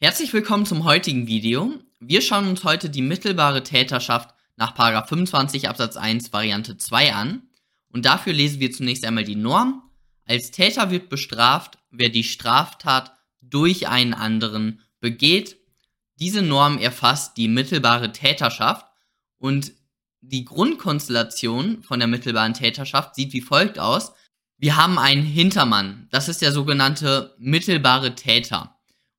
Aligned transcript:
Herzlich 0.00 0.32
willkommen 0.32 0.64
zum 0.64 0.84
heutigen 0.84 1.26
Video. 1.26 1.72
Wir 1.98 2.22
schauen 2.22 2.46
uns 2.46 2.62
heute 2.62 2.88
die 2.88 3.02
mittelbare 3.02 3.64
Täterschaft 3.64 4.32
nach 4.54 4.76
25 4.76 5.68
Absatz 5.68 5.96
1 5.96 6.32
Variante 6.32 6.76
2 6.76 7.14
an. 7.14 7.48
Und 7.92 8.06
dafür 8.06 8.32
lesen 8.32 8.60
wir 8.60 8.70
zunächst 8.70 9.04
einmal 9.04 9.24
die 9.24 9.34
Norm. 9.34 9.82
Als 10.24 10.52
Täter 10.52 10.92
wird 10.92 11.08
bestraft, 11.08 11.78
wer 11.90 12.10
die 12.10 12.22
Straftat 12.22 13.12
durch 13.40 13.88
einen 13.88 14.14
anderen 14.14 14.82
begeht. 15.00 15.56
Diese 16.20 16.42
Norm 16.42 16.78
erfasst 16.78 17.36
die 17.36 17.48
mittelbare 17.48 18.12
Täterschaft 18.12 18.86
und 19.38 19.72
die 20.20 20.44
Grundkonstellation 20.44 21.82
von 21.82 21.98
der 21.98 22.06
mittelbaren 22.06 22.54
Täterschaft 22.54 23.16
sieht 23.16 23.32
wie 23.32 23.40
folgt 23.40 23.80
aus. 23.80 24.12
Wir 24.58 24.76
haben 24.76 24.96
einen 24.96 25.24
Hintermann. 25.24 26.06
Das 26.12 26.28
ist 26.28 26.40
der 26.40 26.52
sogenannte 26.52 27.34
mittelbare 27.40 28.14
Täter 28.14 28.77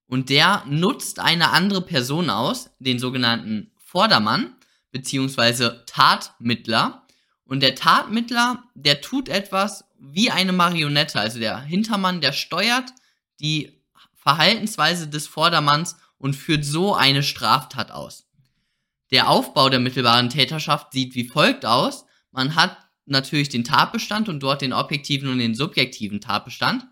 und 0.10 0.30
der 0.30 0.64
nutzt 0.66 1.20
eine 1.20 1.52
andere 1.52 1.82
Person 1.82 2.32
aus, 2.32 2.72
den 2.80 2.98
sogenannten 2.98 3.72
Vordermann 3.78 4.56
beziehungsweise 4.92 5.84
Tatmittler. 5.86 7.06
Und 7.46 7.62
der 7.62 7.76
Tatmittler, 7.76 8.64
der 8.74 9.02
tut 9.02 9.30
etwas 9.30 9.86
wie 10.00 10.32
eine 10.32 10.52
Marionette. 10.52 11.20
Also 11.20 11.40
der 11.40 11.60
Hintermann, 11.60 12.22
der 12.22 12.34
steuert 12.34 12.92
die 13.40 13.80
Verhaltensweise 14.16 15.08
des 15.08 15.28
Vordermanns 15.28 15.96
und 16.18 16.36
führt 16.36 16.66
so 16.66 16.96
eine 16.96 17.22
Straftat 17.22 17.92
aus. 17.92 18.26
Der 19.12 19.30
Aufbau 19.30 19.70
der 19.70 19.80
mittelbaren 19.80 20.30
Täterschaft 20.32 20.92
sieht 20.92 21.14
wie 21.14 21.28
folgt 21.28 21.68
aus. 21.68 22.06
Man 22.32 22.56
hat 22.56 22.78
natürlich 23.06 23.50
den 23.50 23.64
Tatbestand 23.64 24.28
und 24.28 24.40
dort 24.42 24.64
den 24.64 24.74
objektiven 24.74 25.30
und 25.30 25.38
den 25.38 25.54
subjektiven 25.54 26.20
Tatbestand. 26.20 26.88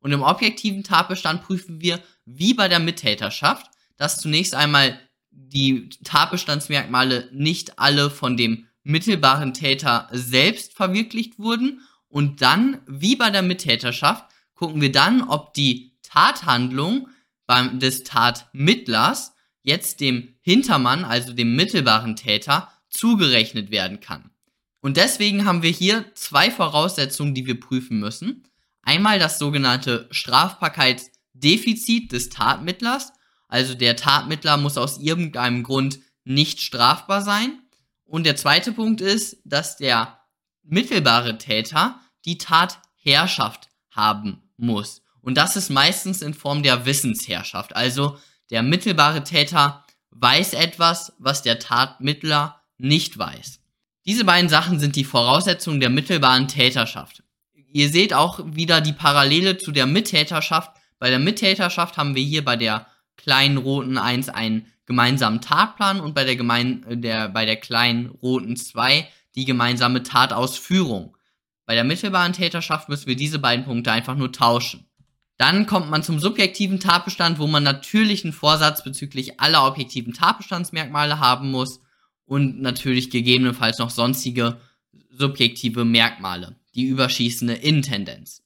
Und 0.00 0.12
im 0.12 0.22
objektiven 0.22 0.84
Tatbestand 0.84 1.42
prüfen 1.42 1.80
wir, 1.80 2.00
wie 2.24 2.54
bei 2.54 2.68
der 2.68 2.78
Mittäterschaft, 2.78 3.66
dass 3.96 4.20
zunächst 4.20 4.54
einmal 4.54 4.98
die 5.30 5.88
Tatbestandsmerkmale 6.04 7.28
nicht 7.32 7.78
alle 7.78 8.10
von 8.10 8.36
dem 8.36 8.66
mittelbaren 8.82 9.54
Täter 9.54 10.08
selbst 10.12 10.74
verwirklicht 10.74 11.38
wurden. 11.38 11.80
Und 12.08 12.42
dann, 12.42 12.80
wie 12.86 13.16
bei 13.16 13.30
der 13.30 13.42
Mittäterschaft, 13.42 14.24
gucken 14.54 14.80
wir 14.80 14.92
dann, 14.92 15.22
ob 15.22 15.54
die 15.54 15.96
Tathandlung 16.02 17.08
beim, 17.46 17.78
des 17.80 18.04
Tatmittlers 18.04 19.34
jetzt 19.62 20.00
dem 20.00 20.34
Hintermann, 20.40 21.04
also 21.04 21.32
dem 21.32 21.54
mittelbaren 21.54 22.16
Täter, 22.16 22.72
zugerechnet 22.88 23.70
werden 23.70 24.00
kann. 24.00 24.30
Und 24.80 24.96
deswegen 24.96 25.44
haben 25.44 25.62
wir 25.62 25.70
hier 25.70 26.06
zwei 26.14 26.50
Voraussetzungen, 26.50 27.34
die 27.34 27.46
wir 27.46 27.60
prüfen 27.60 27.98
müssen. 27.98 28.47
Einmal 28.88 29.18
das 29.18 29.38
sogenannte 29.38 30.08
Strafbarkeitsdefizit 30.10 32.10
des 32.10 32.30
Tatmittlers, 32.30 33.12
also 33.46 33.74
der 33.74 33.96
Tatmittler 33.96 34.56
muss 34.56 34.78
aus 34.78 34.96
irgendeinem 34.96 35.62
Grund 35.62 35.98
nicht 36.24 36.62
strafbar 36.62 37.20
sein. 37.20 37.60
Und 38.06 38.24
der 38.24 38.36
zweite 38.36 38.72
Punkt 38.72 39.02
ist, 39.02 39.42
dass 39.44 39.76
der 39.76 40.18
mittelbare 40.62 41.36
Täter 41.36 42.00
die 42.24 42.38
Tatherrschaft 42.38 43.68
haben 43.90 44.40
muss. 44.56 45.02
Und 45.20 45.36
das 45.36 45.56
ist 45.56 45.68
meistens 45.68 46.22
in 46.22 46.32
Form 46.32 46.62
der 46.62 46.86
Wissensherrschaft. 46.86 47.76
Also 47.76 48.16
der 48.48 48.62
mittelbare 48.62 49.22
Täter 49.22 49.84
weiß 50.12 50.54
etwas, 50.54 51.12
was 51.18 51.42
der 51.42 51.58
Tatmittler 51.58 52.62
nicht 52.78 53.18
weiß. 53.18 53.60
Diese 54.06 54.24
beiden 54.24 54.48
Sachen 54.48 54.80
sind 54.80 54.96
die 54.96 55.04
Voraussetzungen 55.04 55.80
der 55.80 55.90
mittelbaren 55.90 56.48
Täterschaft 56.48 57.22
ihr 57.72 57.90
seht 57.90 58.12
auch 58.12 58.40
wieder 58.44 58.80
die 58.80 58.92
Parallele 58.92 59.58
zu 59.58 59.72
der 59.72 59.86
Mittäterschaft. 59.86 60.72
Bei 60.98 61.10
der 61.10 61.18
Mittäterschaft 61.18 61.96
haben 61.96 62.14
wir 62.14 62.22
hier 62.22 62.44
bei 62.44 62.56
der 62.56 62.86
kleinen 63.16 63.56
roten 63.56 63.98
1 63.98 64.28
einen 64.28 64.66
gemeinsamen 64.86 65.40
Tatplan 65.40 66.00
und 66.00 66.14
bei 66.14 66.24
der, 66.24 66.36
gemein, 66.36 66.84
äh, 66.84 66.96
der, 66.96 67.28
bei 67.28 67.44
der 67.44 67.56
kleinen 67.56 68.06
roten 68.06 68.56
2 68.56 69.06
die 69.34 69.44
gemeinsame 69.44 70.02
Tatausführung. 70.02 71.16
Bei 71.66 71.74
der 71.74 71.84
mittelbaren 71.84 72.32
Täterschaft 72.32 72.88
müssen 72.88 73.06
wir 73.06 73.16
diese 73.16 73.38
beiden 73.38 73.64
Punkte 73.64 73.92
einfach 73.92 74.16
nur 74.16 74.32
tauschen. 74.32 74.86
Dann 75.36 75.66
kommt 75.66 75.90
man 75.90 76.02
zum 76.02 76.18
subjektiven 76.18 76.80
Tatbestand, 76.80 77.38
wo 77.38 77.46
man 77.46 77.62
natürlich 77.62 78.24
einen 78.24 78.32
Vorsatz 78.32 78.82
bezüglich 78.82 79.38
aller 79.38 79.66
objektiven 79.66 80.14
Tatbestandsmerkmale 80.14 81.20
haben 81.20 81.50
muss 81.50 81.80
und 82.24 82.60
natürlich 82.60 83.10
gegebenenfalls 83.10 83.78
noch 83.78 83.90
sonstige 83.90 84.60
subjektive 85.10 85.84
Merkmale 85.84 86.56
die 86.78 86.86
überschießende 86.86 87.54
Intendenz. 87.54 88.42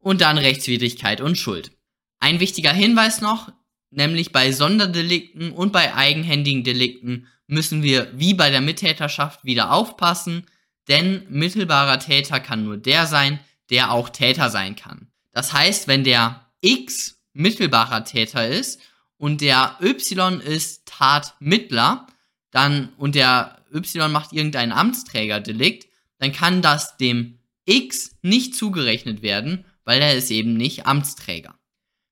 Und 0.00 0.20
dann 0.20 0.38
Rechtswidrigkeit 0.38 1.20
und 1.20 1.38
Schuld. 1.38 1.70
Ein 2.18 2.40
wichtiger 2.40 2.72
Hinweis 2.72 3.20
noch, 3.20 3.52
nämlich 3.90 4.32
bei 4.32 4.50
Sonderdelikten 4.50 5.52
und 5.52 5.72
bei 5.72 5.94
eigenhändigen 5.94 6.64
Delikten 6.64 7.28
müssen 7.46 7.84
wir 7.84 8.10
wie 8.18 8.34
bei 8.34 8.50
der 8.50 8.60
Mittäterschaft 8.60 9.44
wieder 9.44 9.72
aufpassen, 9.72 10.46
denn 10.88 11.26
mittelbarer 11.30 12.00
Täter 12.00 12.40
kann 12.40 12.64
nur 12.64 12.76
der 12.76 13.06
sein, 13.06 13.38
der 13.70 13.92
auch 13.92 14.08
Täter 14.08 14.50
sein 14.50 14.74
kann. 14.74 15.06
Das 15.32 15.52
heißt, 15.52 15.86
wenn 15.86 16.02
der 16.02 16.50
X 16.60 17.20
mittelbarer 17.34 18.04
Täter 18.04 18.48
ist 18.48 18.80
und 19.16 19.40
der 19.40 19.76
Y 19.80 20.40
ist 20.40 20.86
Tatmittler, 20.86 22.08
dann 22.50 22.88
und 22.96 23.14
der 23.14 23.62
Y 23.72 24.10
macht 24.10 24.32
irgendein 24.32 24.72
Amtsträgerdelikt, 24.72 25.87
dann 26.18 26.32
kann 26.32 26.62
das 26.62 26.96
dem 26.96 27.38
X 27.64 28.16
nicht 28.22 28.54
zugerechnet 28.54 29.22
werden, 29.22 29.64
weil 29.84 30.00
er 30.00 30.16
ist 30.16 30.30
eben 30.30 30.54
nicht 30.54 30.86
Amtsträger. 30.86 31.58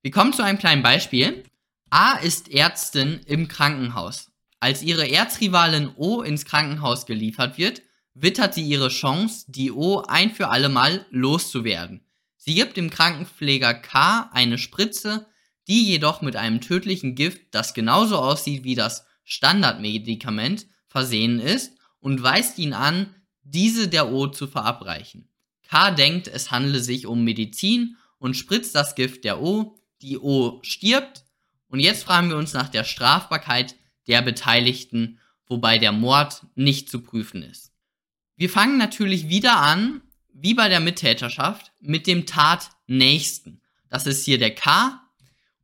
Wir 0.02 0.10
kommen 0.10 0.32
zu 0.32 0.42
einem 0.42 0.58
kleinen 0.58 0.82
Beispiel. 0.82 1.44
A 1.90 2.14
ist 2.14 2.52
Ärztin 2.52 3.20
im 3.26 3.48
Krankenhaus. 3.48 4.30
Als 4.60 4.82
ihre 4.82 5.10
Erzrivalin 5.10 5.90
O 5.96 6.22
ins 6.22 6.44
Krankenhaus 6.44 7.06
geliefert 7.06 7.58
wird, 7.58 7.82
wittert 8.14 8.54
sie 8.54 8.62
ihre 8.62 8.88
Chance, 8.88 9.46
die 9.48 9.70
O 9.70 10.02
ein 10.06 10.30
für 10.30 10.48
alle 10.48 10.68
Mal 10.68 11.06
loszuwerden. 11.10 12.02
Sie 12.36 12.54
gibt 12.54 12.76
dem 12.76 12.90
Krankenpfleger 12.90 13.74
K 13.74 14.30
eine 14.32 14.58
Spritze, 14.58 15.26
die 15.68 15.84
jedoch 15.84 16.22
mit 16.22 16.36
einem 16.36 16.60
tödlichen 16.60 17.14
Gift, 17.14 17.42
das 17.50 17.74
genauso 17.74 18.16
aussieht 18.18 18.64
wie 18.64 18.74
das 18.74 19.04
Standardmedikament, 19.24 20.66
versehen 20.86 21.40
ist 21.40 21.72
und 22.00 22.22
weist 22.22 22.58
ihn 22.58 22.72
an, 22.72 23.14
diese 23.48 23.88
der 23.88 24.12
O 24.12 24.26
zu 24.26 24.46
verabreichen. 24.46 25.28
K 25.68 25.90
denkt, 25.90 26.28
es 26.28 26.50
handle 26.50 26.80
sich 26.80 27.06
um 27.06 27.24
Medizin 27.24 27.96
und 28.18 28.36
spritzt 28.36 28.74
das 28.74 28.94
Gift 28.94 29.24
der 29.24 29.40
O. 29.40 29.78
Die 30.02 30.18
O 30.18 30.60
stirbt. 30.62 31.24
Und 31.68 31.80
jetzt 31.80 32.04
fragen 32.04 32.28
wir 32.28 32.36
uns 32.36 32.52
nach 32.52 32.68
der 32.68 32.84
Strafbarkeit 32.84 33.74
der 34.06 34.22
Beteiligten, 34.22 35.18
wobei 35.46 35.78
der 35.78 35.92
Mord 35.92 36.46
nicht 36.54 36.90
zu 36.90 37.00
prüfen 37.00 37.42
ist. 37.42 37.72
Wir 38.36 38.50
fangen 38.50 38.78
natürlich 38.78 39.28
wieder 39.28 39.56
an, 39.56 40.02
wie 40.32 40.54
bei 40.54 40.68
der 40.68 40.80
Mittäterschaft, 40.80 41.72
mit 41.80 42.06
dem 42.06 42.26
Tatnächsten. 42.26 43.62
Das 43.88 44.06
ist 44.06 44.24
hier 44.24 44.38
der 44.38 44.54
K. 44.54 45.02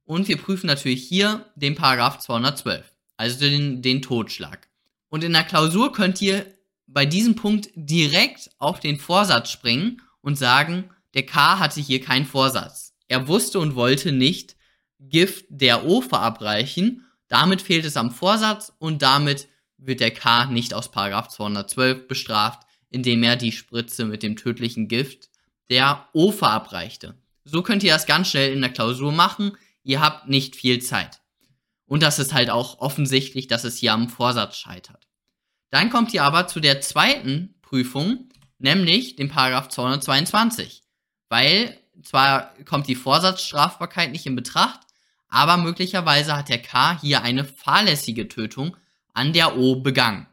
Und 0.04 0.28
wir 0.28 0.38
prüfen 0.38 0.66
natürlich 0.66 1.06
hier 1.06 1.46
den 1.54 1.74
Paragraph 1.74 2.18
212, 2.18 2.84
also 3.16 3.38
den, 3.38 3.82
den 3.82 4.02
Totschlag. 4.02 4.68
Und 5.08 5.22
in 5.24 5.32
der 5.32 5.44
Klausur 5.44 5.92
könnt 5.92 6.20
ihr 6.22 6.46
bei 6.86 7.06
diesem 7.06 7.36
Punkt 7.36 7.70
direkt 7.74 8.50
auf 8.58 8.80
den 8.80 8.98
Vorsatz 8.98 9.50
springen 9.50 10.02
und 10.20 10.36
sagen, 10.36 10.90
der 11.14 11.26
K 11.26 11.58
hatte 11.58 11.80
hier 11.80 12.00
keinen 12.00 12.26
Vorsatz. 12.26 12.94
Er 13.08 13.28
wusste 13.28 13.58
und 13.58 13.74
wollte 13.74 14.12
nicht 14.12 14.56
Gift 14.98 15.46
der 15.48 15.84
O 15.84 16.00
verabreichen. 16.00 17.04
Damit 17.28 17.62
fehlt 17.62 17.84
es 17.84 17.96
am 17.96 18.10
Vorsatz 18.10 18.72
und 18.78 19.02
damit 19.02 19.48
wird 19.76 20.00
der 20.00 20.12
K 20.12 20.46
nicht 20.46 20.74
aus 20.74 20.90
Paragraph 20.90 21.28
212 21.28 22.08
bestraft, 22.08 22.62
indem 22.90 23.22
er 23.22 23.36
die 23.36 23.52
Spritze 23.52 24.04
mit 24.04 24.22
dem 24.22 24.36
tödlichen 24.36 24.88
Gift 24.88 25.28
der 25.70 26.08
O 26.12 26.30
verabreichte. 26.30 27.16
So 27.44 27.62
könnt 27.62 27.82
ihr 27.82 27.92
das 27.92 28.06
ganz 28.06 28.28
schnell 28.28 28.52
in 28.52 28.60
der 28.60 28.70
Klausur 28.70 29.12
machen. 29.12 29.56
Ihr 29.82 30.00
habt 30.00 30.28
nicht 30.28 30.54
viel 30.54 30.80
Zeit. 30.80 31.20
Und 31.86 32.02
das 32.02 32.18
ist 32.18 32.32
halt 32.32 32.50
auch 32.50 32.78
offensichtlich, 32.78 33.48
dass 33.48 33.64
es 33.64 33.76
hier 33.76 33.92
am 33.92 34.08
Vorsatz 34.08 34.56
scheitert. 34.56 35.08
Dann 35.72 35.88
kommt 35.88 36.12
ihr 36.12 36.22
aber 36.22 36.46
zu 36.46 36.60
der 36.60 36.82
zweiten 36.82 37.54
Prüfung, 37.62 38.28
nämlich 38.58 39.16
dem 39.16 39.30
Paragraph 39.30 39.68
222. 39.68 40.82
Weil 41.30 41.80
zwar 42.02 42.52
kommt 42.66 42.88
die 42.88 42.94
Vorsatzstrafbarkeit 42.94 44.12
nicht 44.12 44.26
in 44.26 44.36
Betracht, 44.36 44.80
aber 45.28 45.56
möglicherweise 45.56 46.36
hat 46.36 46.50
der 46.50 46.60
K 46.60 47.00
hier 47.00 47.22
eine 47.22 47.46
fahrlässige 47.46 48.28
Tötung 48.28 48.76
an 49.14 49.32
der 49.32 49.56
O 49.56 49.76
begangen. 49.76 50.26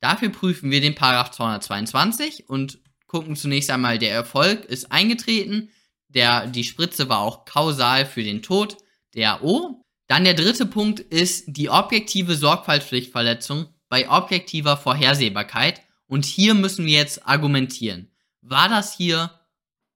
Dafür 0.00 0.28
prüfen 0.28 0.70
wir 0.70 0.82
den 0.82 0.94
Paragraph 0.94 1.30
222 1.30 2.50
und 2.50 2.80
gucken 3.06 3.36
zunächst 3.36 3.70
einmal, 3.70 3.98
der 3.98 4.12
Erfolg 4.12 4.66
ist 4.66 4.92
eingetreten, 4.92 5.70
der, 6.08 6.46
die 6.46 6.64
Spritze 6.64 7.08
war 7.08 7.20
auch 7.20 7.46
kausal 7.46 8.04
für 8.04 8.22
den 8.22 8.42
Tod 8.42 8.76
der 9.14 9.42
O. 9.42 9.82
Dann 10.06 10.24
der 10.24 10.34
dritte 10.34 10.66
Punkt 10.66 11.00
ist 11.00 11.44
die 11.46 11.70
objektive 11.70 12.34
Sorgfaltspflichtverletzung 12.34 13.72
bei 13.90 14.08
objektiver 14.08 14.78
Vorhersehbarkeit. 14.78 15.82
Und 16.06 16.24
hier 16.24 16.54
müssen 16.54 16.86
wir 16.86 16.94
jetzt 16.94 17.26
argumentieren. 17.28 18.10
War 18.40 18.70
das 18.70 18.96
hier 18.96 19.38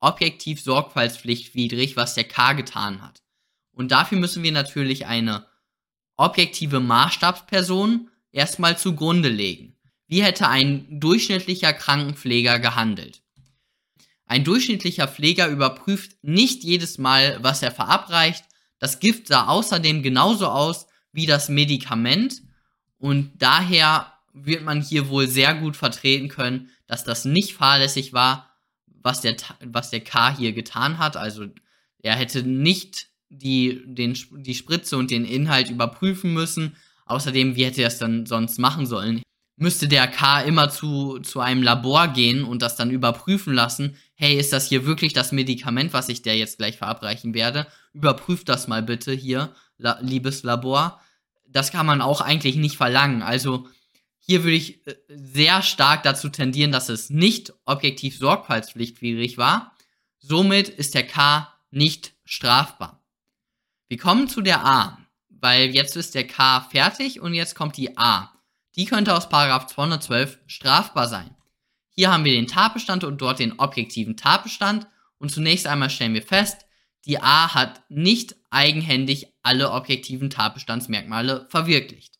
objektiv 0.00 0.61
sorgfaltspflichtwidrig, 0.61 1.96
was 1.96 2.14
der 2.14 2.25
K 2.25 2.52
getan 2.52 3.00
hat? 3.00 3.23
Und 3.73 3.91
dafür 3.91 4.19
müssen 4.19 4.43
wir 4.43 4.52
natürlich 4.52 5.06
eine 5.06 5.46
objektive 6.17 6.81
Maßstabsperson 6.81 8.11
erstmal 8.31 8.76
zugrunde 8.76 9.31
legen. 9.31 9.76
Wie 10.06 10.23
hätte 10.23 10.49
ein 10.49 11.00
durchschnittlicher 11.00 11.73
Krankenpfleger 11.73 12.58
gehandelt? 12.58 13.23
Ein 14.26 14.44
durchschnittlicher 14.44 15.08
Pfleger 15.08 15.49
überprüft 15.49 16.23
nicht 16.23 16.62
jedes 16.64 16.99
Mal, 16.99 17.38
was 17.43 17.62
er 17.62 17.73
verabreicht. 17.73 18.44
Das 18.79 19.00
Gift 19.00 19.29
sah 19.29 19.46
außerdem 19.46 20.02
genauso 20.02 20.49
aus 20.49 20.87
wie 21.12 21.26
das 21.26 21.49
Medikament 21.49 22.43
und 22.99 23.32
daher 23.38 24.12
wird 24.32 24.64
man 24.64 24.81
hier 24.81 25.08
wohl 25.08 25.29
sehr 25.29 25.55
gut 25.55 25.76
vertreten 25.76 26.29
können, 26.29 26.70
dass 26.87 27.05
das 27.05 27.25
nicht 27.25 27.55
fahrlässig 27.55 28.12
war, 28.12 28.50
was 28.87 29.20
der, 29.20 29.37
was 29.64 29.91
der 29.91 30.00
K 30.00 30.37
hier 30.37 30.52
getan 30.52 30.99
hat. 30.99 31.17
Also 31.17 31.46
er 32.02 32.17
hätte 32.17 32.43
nicht 32.43 33.08
die, 33.29 33.82
den, 33.85 34.19
die 34.32 34.55
Spritze 34.55 34.96
und 34.96 35.11
den 35.11 35.25
Inhalt 35.25 35.70
überprüfen 35.70 36.32
müssen. 36.32 36.76
Außerdem, 37.06 37.56
wie 37.56 37.64
hätte 37.64 37.82
er 37.82 37.88
es 37.88 37.99
dann 37.99 38.26
sonst 38.26 38.58
machen 38.58 38.87
sollen? 38.87 39.23
Müsste 39.56 39.87
der 39.87 40.08
K 40.08 40.41
immer 40.41 40.69
zu, 40.69 41.20
zu 41.20 41.41
einem 41.41 41.62
Labor 41.62 42.08
gehen 42.08 42.43
und 42.43 42.61
das 42.61 42.76
dann 42.76 42.91
überprüfen 42.91 43.55
lassen? 43.55 43.96
Hey, 44.14 44.37
ist 44.37 44.52
das 44.52 44.69
hier 44.69 44.85
wirklich 44.85 45.12
das 45.12 45.31
Medikament, 45.31 45.93
was 45.93 46.08
ich 46.08 46.23
der 46.23 46.37
jetzt 46.37 46.58
gleich 46.58 46.76
verabreichen 46.76 47.35
werde? 47.35 47.67
Überprüft 47.93 48.49
das 48.49 48.67
mal 48.67 48.82
bitte 48.82 49.12
hier, 49.12 49.55
liebes 50.00 50.43
Labor. 50.43 51.00
Das 51.54 51.70
kann 51.70 51.86
man 51.86 52.02
auch 52.02 52.20
eigentlich 52.20 52.56
nicht 52.56 52.76
verlangen. 52.76 53.22
Also 53.22 53.68
hier 54.18 54.42
würde 54.42 54.56
ich 54.56 54.84
äh, 54.86 54.96
sehr 55.08 55.62
stark 55.62 56.02
dazu 56.02 56.28
tendieren, 56.28 56.72
dass 56.72 56.88
es 56.88 57.10
nicht 57.10 57.52
objektiv 57.64 58.18
sorgfaltspflichtwidrig 58.18 59.38
war. 59.38 59.76
Somit 60.18 60.68
ist 60.68 60.94
der 60.94 61.06
K 61.06 61.48
nicht 61.70 62.12
strafbar. 62.24 63.00
Wir 63.88 63.98
kommen 63.98 64.28
zu 64.28 64.40
der 64.40 64.66
A, 64.66 64.98
weil 65.28 65.72
jetzt 65.74 65.96
ist 65.96 66.16
der 66.16 66.26
K 66.26 66.60
fertig 66.70 67.20
und 67.20 67.34
jetzt 67.34 67.54
kommt 67.54 67.76
die 67.76 67.96
A. 67.96 68.32
Die 68.74 68.86
könnte 68.86 69.14
aus 69.14 69.28
212 69.28 70.38
strafbar 70.46 71.06
sein. 71.06 71.36
Hier 71.90 72.10
haben 72.10 72.24
wir 72.24 72.32
den 72.32 72.48
Tatbestand 72.48 73.04
und 73.04 73.20
dort 73.20 73.38
den 73.38 73.60
objektiven 73.60 74.16
Tatbestand 74.16 74.88
und 75.18 75.30
zunächst 75.30 75.68
einmal 75.68 75.90
stellen 75.90 76.14
wir 76.14 76.22
fest, 76.22 76.66
die 77.04 77.20
A 77.20 77.54
hat 77.54 77.84
nicht 77.88 78.34
eigenhändig 78.50 79.33
alle 79.44 79.70
objektiven 79.70 80.31
Tatbestandsmerkmale 80.31 81.46
verwirklicht. 81.50 82.19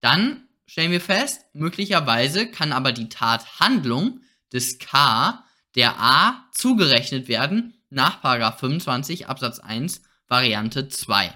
Dann 0.00 0.48
stellen 0.66 0.92
wir 0.92 1.00
fest, 1.00 1.42
möglicherweise 1.52 2.50
kann 2.50 2.72
aber 2.72 2.92
die 2.92 3.08
Tathandlung 3.08 4.20
des 4.52 4.78
K 4.78 5.44
der 5.74 6.00
A 6.00 6.48
zugerechnet 6.52 7.28
werden 7.28 7.74
nach 7.88 8.20
25 8.22 9.28
Absatz 9.28 9.58
1 9.58 10.02
Variante 10.26 10.88
2. 10.88 11.32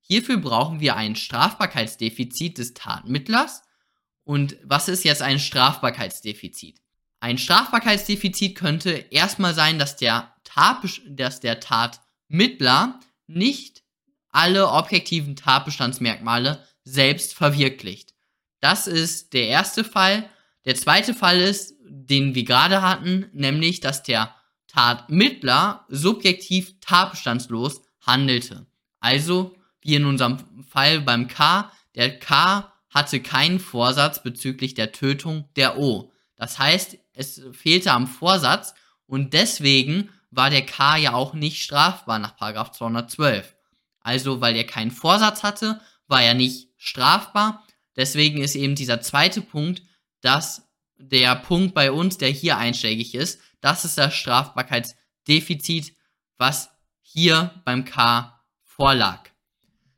Hierfür 0.00 0.38
brauchen 0.38 0.80
wir 0.80 0.96
ein 0.96 1.16
Strafbarkeitsdefizit 1.16 2.58
des 2.58 2.74
Tatmittlers. 2.74 3.62
Und 4.24 4.56
was 4.62 4.88
ist 4.88 5.04
jetzt 5.04 5.22
ein 5.22 5.38
Strafbarkeitsdefizit? 5.38 6.80
Ein 7.20 7.36
Strafbarkeitsdefizit 7.36 8.56
könnte 8.56 8.90
erstmal 8.90 9.54
sein, 9.54 9.78
dass 9.78 9.96
der, 9.96 10.34
Tat, 10.44 10.78
dass 11.08 11.40
der 11.40 11.60
Tatmittler 11.60 13.00
nicht 13.26 13.82
alle 14.38 14.68
objektiven 14.68 15.34
Tatbestandsmerkmale 15.34 16.64
selbst 16.84 17.34
verwirklicht. 17.34 18.14
Das 18.60 18.86
ist 18.86 19.32
der 19.32 19.48
erste 19.48 19.82
Fall. 19.82 20.30
Der 20.64 20.76
zweite 20.76 21.12
Fall 21.12 21.40
ist, 21.40 21.74
den 21.82 22.36
wir 22.36 22.44
gerade 22.44 22.80
hatten, 22.80 23.26
nämlich, 23.32 23.80
dass 23.80 24.04
der 24.04 24.32
Tatmittler 24.68 25.86
subjektiv 25.88 26.74
tatbestandslos 26.80 27.82
handelte. 28.00 28.66
Also, 29.00 29.56
wie 29.80 29.96
in 29.96 30.04
unserem 30.04 30.38
Fall 30.68 31.00
beim 31.00 31.26
K, 31.26 31.72
der 31.96 32.16
K 32.20 32.72
hatte 32.90 33.20
keinen 33.20 33.58
Vorsatz 33.58 34.22
bezüglich 34.22 34.74
der 34.74 34.92
Tötung 34.92 35.48
der 35.56 35.78
O. 35.78 36.12
Das 36.36 36.60
heißt, 36.60 36.96
es 37.12 37.42
fehlte 37.50 37.90
am 37.90 38.06
Vorsatz 38.06 38.74
und 39.06 39.32
deswegen 39.32 40.10
war 40.30 40.48
der 40.48 40.64
K 40.64 40.96
ja 40.96 41.14
auch 41.14 41.34
nicht 41.34 41.60
strafbar 41.60 42.20
nach 42.20 42.36
212. 42.36 43.57
Also, 44.08 44.40
weil 44.40 44.56
er 44.56 44.64
keinen 44.64 44.90
Vorsatz 44.90 45.42
hatte, 45.42 45.80
war 46.06 46.22
er 46.22 46.34
nicht 46.34 46.70
strafbar 46.76 47.64
Deswegen 47.98 48.40
ist 48.40 48.54
eben 48.54 48.76
dieser 48.76 49.00
zweite 49.00 49.42
Punkt, 49.42 49.82
dass 50.20 50.70
der 50.98 51.34
Punkt 51.34 51.74
bei 51.74 51.90
uns, 51.90 52.16
der 52.16 52.28
hier 52.28 52.56
einschlägig 52.56 53.16
ist, 53.16 53.40
das 53.60 53.84
ist 53.84 53.98
das 53.98 54.14
Strafbarkeitsdefizit, 54.14 55.94
was 56.36 56.70
hier 57.02 57.60
beim 57.64 57.84
K 57.84 58.40
vorlag. 58.62 59.28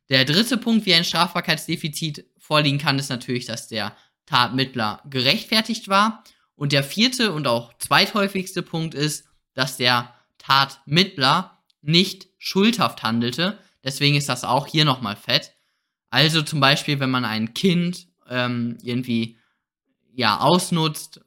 Der 0.08 0.24
dritte 0.24 0.56
Punkt, 0.56 0.86
wie 0.86 0.94
ein 0.94 1.04
Strafbarkeitsdefizit 1.04 2.24
vorliegen 2.38 2.78
kann, 2.78 2.98
ist 2.98 3.10
natürlich, 3.10 3.44
dass 3.44 3.68
der 3.68 3.94
Tatmittler 4.24 5.02
gerechtfertigt 5.04 5.88
war. 5.88 6.24
Und 6.54 6.72
der 6.72 6.82
vierte 6.82 7.32
und 7.32 7.46
auch 7.46 7.76
zweithäufigste 7.76 8.62
Punkt 8.62 8.94
ist, 8.94 9.26
dass 9.52 9.76
der 9.76 10.14
Tatmittler 10.38 11.58
nicht 11.82 12.28
schuldhaft 12.38 13.02
handelte. 13.02 13.58
Deswegen 13.84 14.16
ist 14.16 14.28
das 14.28 14.44
auch 14.44 14.66
hier 14.66 14.84
nochmal 14.84 15.16
fett. 15.16 15.52
Also 16.10 16.42
zum 16.42 16.60
Beispiel, 16.60 17.00
wenn 17.00 17.10
man 17.10 17.24
ein 17.24 17.54
Kind 17.54 18.08
ähm, 18.28 18.78
irgendwie 18.82 19.38
ja 20.12 20.40
ausnutzt, 20.40 21.20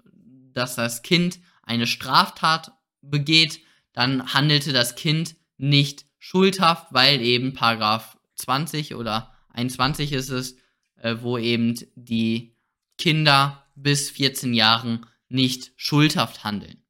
dass 0.54 0.76
das 0.76 1.02
Kind 1.02 1.40
eine 1.64 1.88
Straftat 1.88 2.72
begeht, 3.02 3.62
dann 3.94 4.34
handelte 4.34 4.74
das 4.74 4.96
Kind 4.96 5.36
nicht 5.58 6.06
schuldhaft, 6.20 6.88
weil 6.92 7.22
eben 7.22 7.54
Paragraph 7.54 8.18
20 8.36 8.96
oder 8.96 9.34
21 9.50 10.12
ist 10.12 10.30
es, 10.30 10.58
äh, 10.98 11.18
wo 11.22 11.38
eben 11.38 11.76
die 11.96 12.56
Kinder 12.98 13.66
bis 13.76 14.10
14 14.12 14.54
Jahren 14.54 15.06
nicht 15.30 15.72
schuldhaft 15.76 16.44
handeln. 16.44 16.83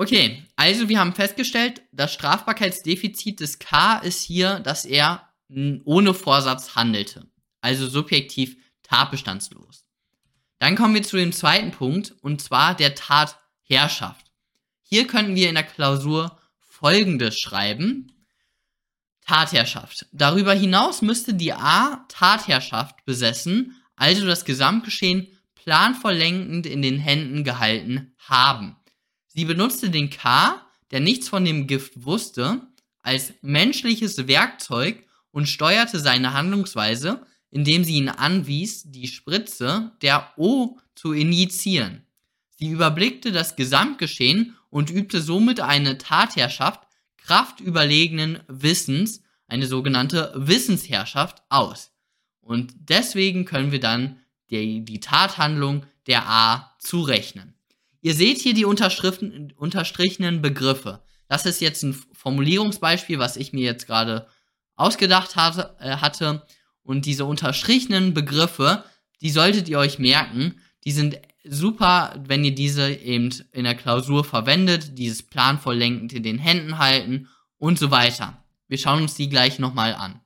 Okay, 0.00 0.42
also 0.56 0.88
wir 0.88 0.98
haben 0.98 1.12
festgestellt, 1.12 1.82
das 1.92 2.14
Strafbarkeitsdefizit 2.14 3.40
des 3.40 3.58
K 3.58 3.98
ist 3.98 4.22
hier, 4.22 4.60
dass 4.60 4.86
er 4.86 5.28
ohne 5.84 6.14
Vorsatz 6.14 6.74
handelte 6.74 7.30
also 7.60 7.86
subjektiv 7.88 8.56
tatbestandslos. 8.82 9.84
Dann 10.58 10.76
kommen 10.76 10.94
wir 10.94 11.02
zu 11.02 11.16
dem 11.16 11.32
zweiten 11.32 11.70
Punkt, 11.70 12.14
und 12.22 12.40
zwar 12.40 12.74
der 12.74 12.94
Tatherrschaft. 12.94 14.26
Hier 14.82 15.06
könnten 15.06 15.34
wir 15.34 15.48
in 15.48 15.54
der 15.54 15.64
Klausur 15.64 16.38
folgendes 16.58 17.38
schreiben. 17.38 18.12
Tatherrschaft. 19.26 20.06
Darüber 20.12 20.54
hinaus 20.54 21.02
müsste 21.02 21.34
die 21.34 21.52
A 21.52 22.04
Tatherrschaft 22.08 23.04
besessen, 23.04 23.80
also 23.96 24.26
das 24.26 24.44
Gesamtgeschehen 24.44 25.28
planvolllenkend 25.54 26.66
in 26.66 26.82
den 26.82 26.98
Händen 26.98 27.44
gehalten 27.44 28.14
haben. 28.18 28.76
Sie 29.40 29.46
benutzte 29.46 29.88
den 29.88 30.10
K, 30.10 30.60
der 30.90 31.00
nichts 31.00 31.30
von 31.30 31.46
dem 31.46 31.66
Gift 31.66 32.04
wusste, 32.04 32.60
als 33.00 33.32
menschliches 33.40 34.28
Werkzeug 34.28 35.02
und 35.30 35.48
steuerte 35.48 35.98
seine 35.98 36.34
Handlungsweise 36.34 37.24
indem 37.50 37.84
sie 37.84 37.94
ihn 37.94 38.08
anwies, 38.08 38.84
die 38.84 39.08
Spritze 39.08 39.92
der 40.02 40.32
O 40.36 40.78
zu 40.94 41.12
injizieren. 41.12 42.02
Sie 42.58 42.68
überblickte 42.68 43.32
das 43.32 43.56
Gesamtgeschehen 43.56 44.56
und 44.68 44.90
übte 44.90 45.20
somit 45.20 45.60
eine 45.60 45.98
Tatherrschaft 45.98 46.86
kraftüberlegenen 47.16 48.40
Wissens, 48.46 49.22
eine 49.46 49.66
sogenannte 49.66 50.32
Wissensherrschaft, 50.36 51.42
aus. 51.48 51.92
Und 52.42 52.74
deswegen 52.78 53.46
können 53.46 53.72
wir 53.72 53.80
dann 53.80 54.20
die, 54.50 54.84
die 54.84 55.00
Tathandlung 55.00 55.86
der 56.06 56.28
A 56.28 56.76
zurechnen. 56.78 57.54
Ihr 58.02 58.14
seht 58.14 58.38
hier 58.38 58.54
die 58.54 58.64
unterstrichenen 58.64 60.42
Begriffe. 60.42 61.02
Das 61.28 61.46
ist 61.46 61.60
jetzt 61.60 61.82
ein 61.82 61.94
Formulierungsbeispiel, 62.12 63.18
was 63.18 63.36
ich 63.36 63.52
mir 63.52 63.64
jetzt 63.64 63.86
gerade 63.86 64.26
ausgedacht 64.76 65.36
hatte, 65.36 65.76
äh, 65.78 65.96
hatte. 65.96 66.44
Und 66.82 67.06
diese 67.06 67.24
unterstrichenen 67.24 68.14
Begriffe, 68.14 68.84
die 69.20 69.30
solltet 69.30 69.68
ihr 69.68 69.78
euch 69.78 69.98
merken. 69.98 70.60
Die 70.84 70.92
sind 70.92 71.20
super, 71.44 72.14
wenn 72.26 72.44
ihr 72.44 72.54
diese 72.54 72.90
eben 72.90 73.30
in 73.52 73.64
der 73.64 73.74
Klausur 73.74 74.24
verwendet. 74.24 74.98
Dieses 74.98 75.22
planvoll 75.22 75.76
lenkend 75.76 76.12
in 76.12 76.22
den 76.22 76.38
Händen 76.38 76.78
halten 76.78 77.28
und 77.58 77.78
so 77.78 77.90
weiter. 77.90 78.42
Wir 78.68 78.78
schauen 78.78 79.02
uns 79.02 79.14
die 79.14 79.28
gleich 79.28 79.58
nochmal 79.58 79.94
an. 79.94 80.20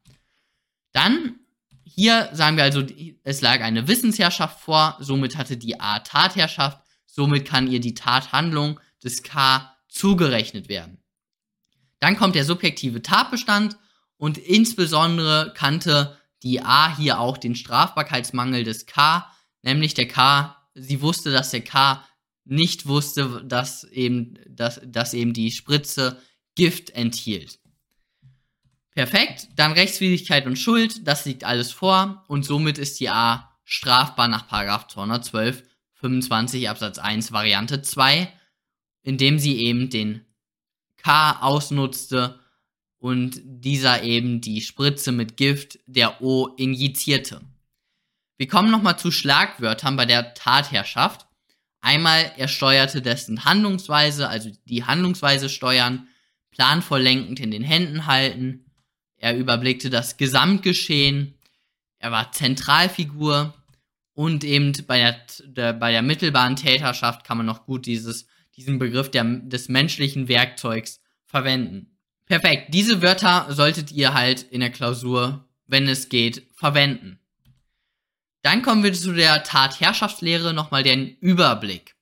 Dann, 0.93 1.41
hier 1.83 2.31
sagen 2.33 2.57
wir 2.57 2.65
also, 2.65 2.85
es 3.25 3.41
lag 3.41 3.61
eine 3.61 3.89
Wissensherrschaft 3.89 4.61
vor, 4.61 4.97
somit 5.01 5.37
hatte 5.37 5.57
die 5.57 5.81
A 5.81 5.99
Tatherrschaft, 5.99 6.84
somit 7.15 7.47
kann 7.47 7.71
ihr 7.71 7.81
die 7.81 7.95
Tathandlung 7.95 8.81
des 9.03 9.23
K 9.23 9.73
zugerechnet 9.89 10.69
werden. 10.69 10.99
Dann 12.01 12.17
kommt 12.17 12.35
der 12.35 12.45
subjektive 12.45 13.03
Tatbestand 13.03 13.77
und 14.17 14.37
insbesondere 14.37 15.55
kannte 15.57 16.19
die 16.43 16.61
A 16.61 16.95
hier 16.95 17.21
auch 17.21 17.39
den 17.39 17.55
Strafbarkeitsmangel 17.55 18.65
des 18.65 18.87
K, 18.87 19.31
nämlich 19.63 19.95
der 19.95 20.09
K, 20.09 20.57
sie 20.75 21.01
wusste, 21.01 21.31
dass 21.31 21.51
der 21.51 21.63
K 21.63 22.05
nicht 22.45 22.87
wusste, 22.87 23.43
dass 23.45 23.85
eben, 23.85 24.35
dass, 24.49 24.81
dass 24.85 25.15
eben 25.15 25.33
die 25.33 25.53
Spritze 25.53 26.21
Gift 26.57 26.91
enthielt. 26.91 27.61
Perfekt, 28.91 29.49
dann 29.57 29.73
Rechtswidrigkeit 29.73 30.47
und 30.47 30.59
Schuld, 30.59 31.07
das 31.07 31.25
liegt 31.25 31.45
alles 31.45 31.73
vor 31.73 32.25
und 32.29 32.45
somit 32.45 32.79
ist 32.79 32.99
die 33.01 33.09
A 33.09 33.51
strafbar 33.65 34.29
nach 34.29 34.47
212 34.49 35.63
25 36.05 36.69
Absatz 36.69 36.99
1 36.99 37.33
Variante 37.33 37.81
2, 37.81 38.31
indem 39.05 39.39
sie 39.39 39.65
eben 39.65 39.89
den 39.89 40.27
K 40.99 41.41
ausnutzte 41.41 42.39
und 42.99 43.41
dieser 43.43 44.03
eben 44.03 44.43
die 44.43 44.61
Spritze 44.61 45.13
mit 45.13 45.39
Gift 45.39 45.79
der 45.87 46.21
O 46.21 46.49
injizierte. 46.59 47.41
Wir 48.37 48.49
kommen 48.49 48.71
nochmal 48.71 48.99
zu 48.99 49.11
Schlagwörtern 49.11 49.97
bei 49.97 50.05
der 50.05 50.35
Tatherrschaft. 50.35 51.27
Einmal, 51.81 52.33
er 52.37 52.49
steuerte 52.49 53.01
dessen 53.01 53.47
Handlungsweise, 53.47 54.29
also 54.29 54.51
die 54.67 54.85
Handlungsweise 54.85 55.49
steuern, 55.49 56.09
planvoll 56.51 57.01
lenkend 57.01 57.41
in 57.41 57.51
den 57.51 57.63
Händen 57.63 58.05
halten. 58.05 58.67
Er 59.17 59.35
überblickte 59.39 59.89
das 59.89 60.19
Gesamtgeschehen. 60.19 61.39
Er 61.99 62.13
war 62.13 62.31
Zentralfigur. 62.33 63.55
Und 64.15 64.45
eben 64.45 64.73
bei 64.87 64.99
der, 64.99 65.17
der, 65.45 65.73
bei 65.73 65.91
der 65.91 66.03
mittelbaren 66.03 66.57
Täterschaft 66.57 67.25
kann 67.25 67.37
man 67.37 67.47
noch 67.47 67.67
gut 67.67 67.87
dieses, 67.87 68.27
diesen 68.57 68.79
Begriff 68.79 69.11
der, 69.11 69.25
des 69.25 69.69
menschlichen 69.69 70.29
Werkzeugs 70.29 71.01
verwenden. 71.27 71.99
Perfekt. 72.27 72.73
Diese 72.73 73.03
Wörter 73.03 73.47
solltet 73.51 73.93
ihr 73.93 74.15
halt 74.15 74.43
in 74.43 74.61
der 74.61 74.71
Klausur, 74.71 75.49
wenn 75.67 75.89
es 75.89 76.09
geht, 76.09 76.47
verwenden. 76.55 77.19
Dann 78.43 78.63
kommen 78.63 78.83
wir 78.83 78.93
zu 78.93 79.13
der 79.13 79.43
Tatherrschaftslehre 79.43 80.55
nochmal 80.55 80.83
den 80.83 81.17
Überblick. 81.19 81.97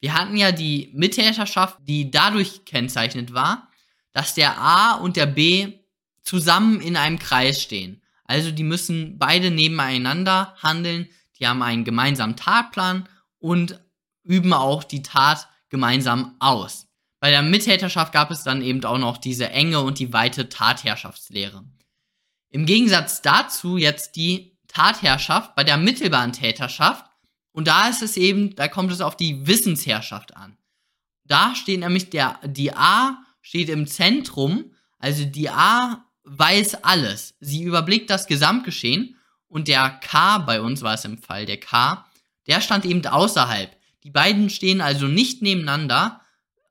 Wir 0.00 0.14
hatten 0.14 0.36
ja 0.36 0.52
die 0.52 0.92
Mittäterschaft, 0.94 1.78
die 1.82 2.10
dadurch 2.10 2.64
kennzeichnet 2.64 3.32
war, 3.32 3.70
dass 4.12 4.34
der 4.34 4.58
A 4.58 4.94
und 4.96 5.16
der 5.16 5.26
B 5.26 5.80
zusammen 6.22 6.80
in 6.80 6.96
einem 6.96 7.18
Kreis 7.18 7.62
stehen. 7.62 8.02
Also 8.24 8.50
die 8.50 8.62
müssen 8.62 9.18
beide 9.18 9.50
nebeneinander 9.50 10.54
handeln, 10.62 11.08
die 11.38 11.46
haben 11.46 11.62
einen 11.62 11.84
gemeinsamen 11.84 12.36
Tatplan 12.36 13.08
und 13.38 13.80
üben 14.22 14.52
auch 14.52 14.84
die 14.84 15.02
Tat 15.02 15.48
gemeinsam 15.68 16.36
aus. 16.38 16.86
Bei 17.20 17.30
der 17.30 17.42
Mittäterschaft 17.42 18.12
gab 18.12 18.30
es 18.30 18.42
dann 18.42 18.62
eben 18.62 18.84
auch 18.84 18.98
noch 18.98 19.16
diese 19.16 19.50
enge 19.50 19.80
und 19.80 19.98
die 19.98 20.12
weite 20.12 20.48
Tatherrschaftslehre. 20.48 21.64
Im 22.50 22.66
Gegensatz 22.66 23.22
dazu 23.22 23.76
jetzt 23.76 24.16
die 24.16 24.56
Tatherrschaft 24.68 25.54
bei 25.54 25.64
der 25.64 25.76
mittelbaren 25.76 26.32
Täterschaft. 26.32 27.06
Und 27.52 27.68
da 27.68 27.88
ist 27.88 28.02
es 28.02 28.16
eben, 28.16 28.54
da 28.54 28.68
kommt 28.68 28.92
es 28.92 29.00
auf 29.00 29.16
die 29.16 29.46
Wissensherrschaft 29.46 30.36
an. 30.36 30.56
Da 31.24 31.54
steht 31.54 31.80
nämlich 31.80 32.10
der, 32.10 32.38
die 32.44 32.72
A 32.74 33.22
steht 33.40 33.68
im 33.68 33.86
Zentrum, 33.86 34.72
also 34.98 35.24
die 35.24 35.48
A 35.48 36.04
weiß 36.24 36.84
alles. 36.84 37.34
Sie 37.40 37.62
überblickt 37.62 38.10
das 38.10 38.26
Gesamtgeschehen 38.26 39.16
und 39.56 39.68
der 39.68 39.88
K, 39.88 40.36
bei 40.36 40.60
uns 40.60 40.82
war 40.82 40.92
es 40.92 41.06
im 41.06 41.16
Fall 41.16 41.46
der 41.46 41.56
K, 41.56 42.04
der 42.46 42.60
stand 42.60 42.84
eben 42.84 43.06
außerhalb. 43.06 43.74
Die 44.04 44.10
beiden 44.10 44.50
stehen 44.50 44.82
also 44.82 45.06
nicht 45.06 45.40
nebeneinander, 45.40 46.20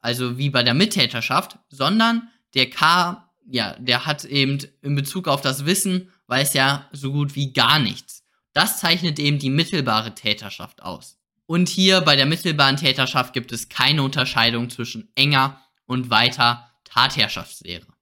also 0.01 0.37
wie 0.37 0.51
bei 0.51 0.61
der 0.61 0.75
Mittäterschaft, 0.75 1.57
sondern 1.69 2.29
der 2.53 2.69
K, 2.69 3.27
ja, 3.49 3.75
der 3.79 4.05
hat 4.05 4.23
eben 4.25 4.59
in 4.83 4.93
Bezug 4.93 5.27
auf 5.27 5.41
das 5.41 5.65
Wissen, 5.65 6.11
weiß 6.27 6.53
ja 6.53 6.87
so 6.91 7.11
gut 7.11 7.33
wie 7.33 7.53
gar 7.53 7.79
nichts. 7.79 8.23
Das 8.53 8.79
zeichnet 8.79 9.17
eben 9.17 9.39
die 9.39 9.49
mittelbare 9.49 10.13
Täterschaft 10.13 10.83
aus. 10.83 11.17
Und 11.47 11.69
hier 11.69 12.01
bei 12.01 12.15
der 12.15 12.27
mittelbaren 12.27 12.77
Täterschaft 12.77 13.33
gibt 13.33 13.51
es 13.51 13.67
keine 13.67 14.03
Unterscheidung 14.03 14.69
zwischen 14.69 15.09
enger 15.15 15.59
und 15.87 16.11
weiter 16.11 16.69
Tatherrschaftslehre. 16.83 17.94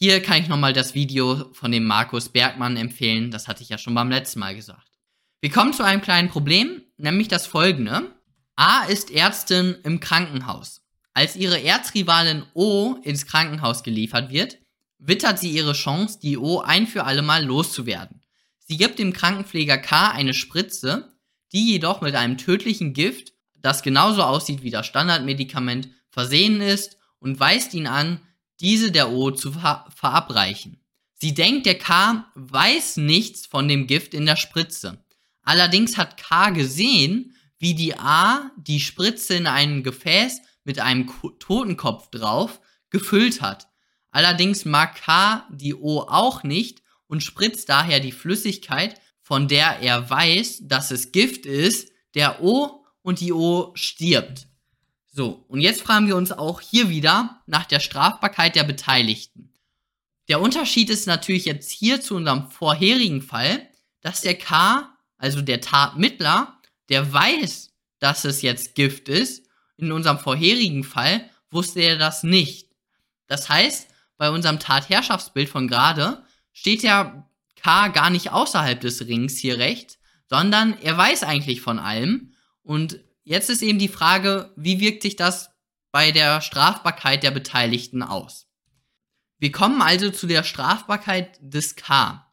Hier 0.00 0.22
kann 0.22 0.40
ich 0.40 0.48
nochmal 0.48 0.72
das 0.72 0.94
Video 0.94 1.52
von 1.52 1.72
dem 1.72 1.84
Markus 1.84 2.28
Bergmann 2.28 2.76
empfehlen, 2.76 3.32
das 3.32 3.48
hatte 3.48 3.64
ich 3.64 3.68
ja 3.68 3.78
schon 3.78 3.96
beim 3.96 4.10
letzten 4.10 4.38
Mal 4.38 4.54
gesagt. 4.54 4.92
Wir 5.40 5.50
kommen 5.50 5.72
zu 5.72 5.82
einem 5.82 6.02
kleinen 6.02 6.28
Problem, 6.28 6.82
nämlich 6.98 7.26
das 7.26 7.48
folgende. 7.48 8.14
A 8.54 8.84
ist 8.84 9.10
Ärztin 9.10 9.76
im 9.82 9.98
Krankenhaus. 9.98 10.82
Als 11.14 11.34
ihre 11.34 11.60
Erzrivalin 11.60 12.44
O 12.54 12.94
ins 13.02 13.26
Krankenhaus 13.26 13.82
geliefert 13.82 14.30
wird, 14.30 14.58
wittert 14.98 15.40
sie 15.40 15.50
ihre 15.50 15.72
Chance, 15.72 16.20
die 16.22 16.38
O 16.38 16.60
ein 16.60 16.86
für 16.86 17.02
alle 17.02 17.22
Mal 17.22 17.44
loszuwerden. 17.44 18.22
Sie 18.60 18.76
gibt 18.76 19.00
dem 19.00 19.12
Krankenpfleger 19.12 19.78
K 19.78 20.12
eine 20.12 20.32
Spritze, 20.32 21.12
die 21.50 21.72
jedoch 21.72 22.02
mit 22.02 22.14
einem 22.14 22.38
tödlichen 22.38 22.92
Gift, 22.92 23.32
das 23.56 23.82
genauso 23.82 24.22
aussieht 24.22 24.62
wie 24.62 24.70
das 24.70 24.86
Standardmedikament, 24.86 25.88
versehen 26.08 26.60
ist 26.60 26.98
und 27.18 27.40
weist 27.40 27.74
ihn 27.74 27.88
an, 27.88 28.20
diese 28.60 28.90
der 28.92 29.10
O 29.10 29.30
zu 29.30 29.52
ver 29.52 29.86
verabreichen. 29.94 30.80
Sie 31.14 31.34
denkt, 31.34 31.66
der 31.66 31.78
K 31.78 32.30
weiß 32.34 32.98
nichts 32.98 33.46
von 33.46 33.66
dem 33.66 33.86
Gift 33.86 34.14
in 34.14 34.26
der 34.26 34.36
Spritze. 34.36 35.04
Allerdings 35.42 35.96
hat 35.96 36.16
K 36.16 36.50
gesehen, 36.50 37.34
wie 37.58 37.74
die 37.74 37.96
A 37.96 38.50
die 38.56 38.80
Spritze 38.80 39.34
in 39.34 39.46
einem 39.46 39.82
Gefäß 39.82 40.42
mit 40.64 40.78
einem 40.78 41.10
Totenkopf 41.38 42.10
drauf 42.10 42.60
gefüllt 42.90 43.40
hat. 43.40 43.68
Allerdings 44.10 44.64
mag 44.64 44.96
K 44.96 45.46
die 45.50 45.74
O 45.74 46.00
auch 46.00 46.42
nicht 46.42 46.82
und 47.06 47.22
spritzt 47.22 47.68
daher 47.68 48.00
die 48.00 48.12
Flüssigkeit, 48.12 49.00
von 49.22 49.48
der 49.48 49.80
er 49.80 50.08
weiß, 50.08 50.60
dass 50.62 50.90
es 50.90 51.12
Gift 51.12 51.46
ist, 51.46 51.90
der 52.14 52.42
O 52.42 52.84
und 53.02 53.20
die 53.20 53.32
O 53.32 53.72
stirbt. 53.74 54.47
So, 55.18 55.44
und 55.48 55.60
jetzt 55.60 55.82
fragen 55.82 56.06
wir 56.06 56.14
uns 56.14 56.30
auch 56.30 56.60
hier 56.60 56.90
wieder 56.90 57.42
nach 57.46 57.64
der 57.64 57.80
Strafbarkeit 57.80 58.54
der 58.54 58.62
Beteiligten. 58.62 59.52
Der 60.28 60.40
Unterschied 60.40 60.90
ist 60.90 61.08
natürlich 61.08 61.44
jetzt 61.44 61.72
hier 61.72 62.00
zu 62.00 62.14
unserem 62.14 62.52
vorherigen 62.52 63.20
Fall, 63.20 63.66
dass 64.00 64.20
der 64.20 64.38
K, 64.38 64.96
also 65.16 65.42
der 65.42 65.60
Tatmittler, 65.60 66.60
der 66.88 67.12
weiß, 67.12 67.72
dass 67.98 68.24
es 68.24 68.42
jetzt 68.42 68.76
Gift 68.76 69.08
ist. 69.08 69.44
In 69.76 69.90
unserem 69.90 70.20
vorherigen 70.20 70.84
Fall 70.84 71.28
wusste 71.50 71.80
er 71.80 71.98
das 71.98 72.22
nicht. 72.22 72.68
Das 73.26 73.48
heißt, 73.48 73.88
bei 74.18 74.30
unserem 74.30 74.60
Tatherrschaftsbild 74.60 75.48
von 75.48 75.66
gerade 75.66 76.22
steht 76.52 76.84
der 76.84 77.28
K 77.56 77.88
gar 77.88 78.10
nicht 78.10 78.30
außerhalb 78.30 78.80
des 78.80 79.04
Rings 79.08 79.36
hier 79.36 79.58
rechts, 79.58 79.98
sondern 80.28 80.78
er 80.80 80.96
weiß 80.96 81.24
eigentlich 81.24 81.60
von 81.60 81.80
allem. 81.80 82.34
Und 82.62 83.00
jetzt 83.28 83.50
ist 83.50 83.62
eben 83.62 83.78
die 83.78 83.88
Frage, 83.88 84.52
wie 84.56 84.80
wirkt 84.80 85.02
sich 85.02 85.14
das 85.14 85.50
bei 85.92 86.12
der 86.12 86.40
Strafbarkeit 86.40 87.22
der 87.22 87.30
Beteiligten 87.30 88.02
aus? 88.02 88.46
Wir 89.38 89.52
kommen 89.52 89.82
also 89.82 90.10
zu 90.10 90.26
der 90.26 90.42
Strafbarkeit 90.42 91.38
des 91.40 91.76
K. 91.76 92.26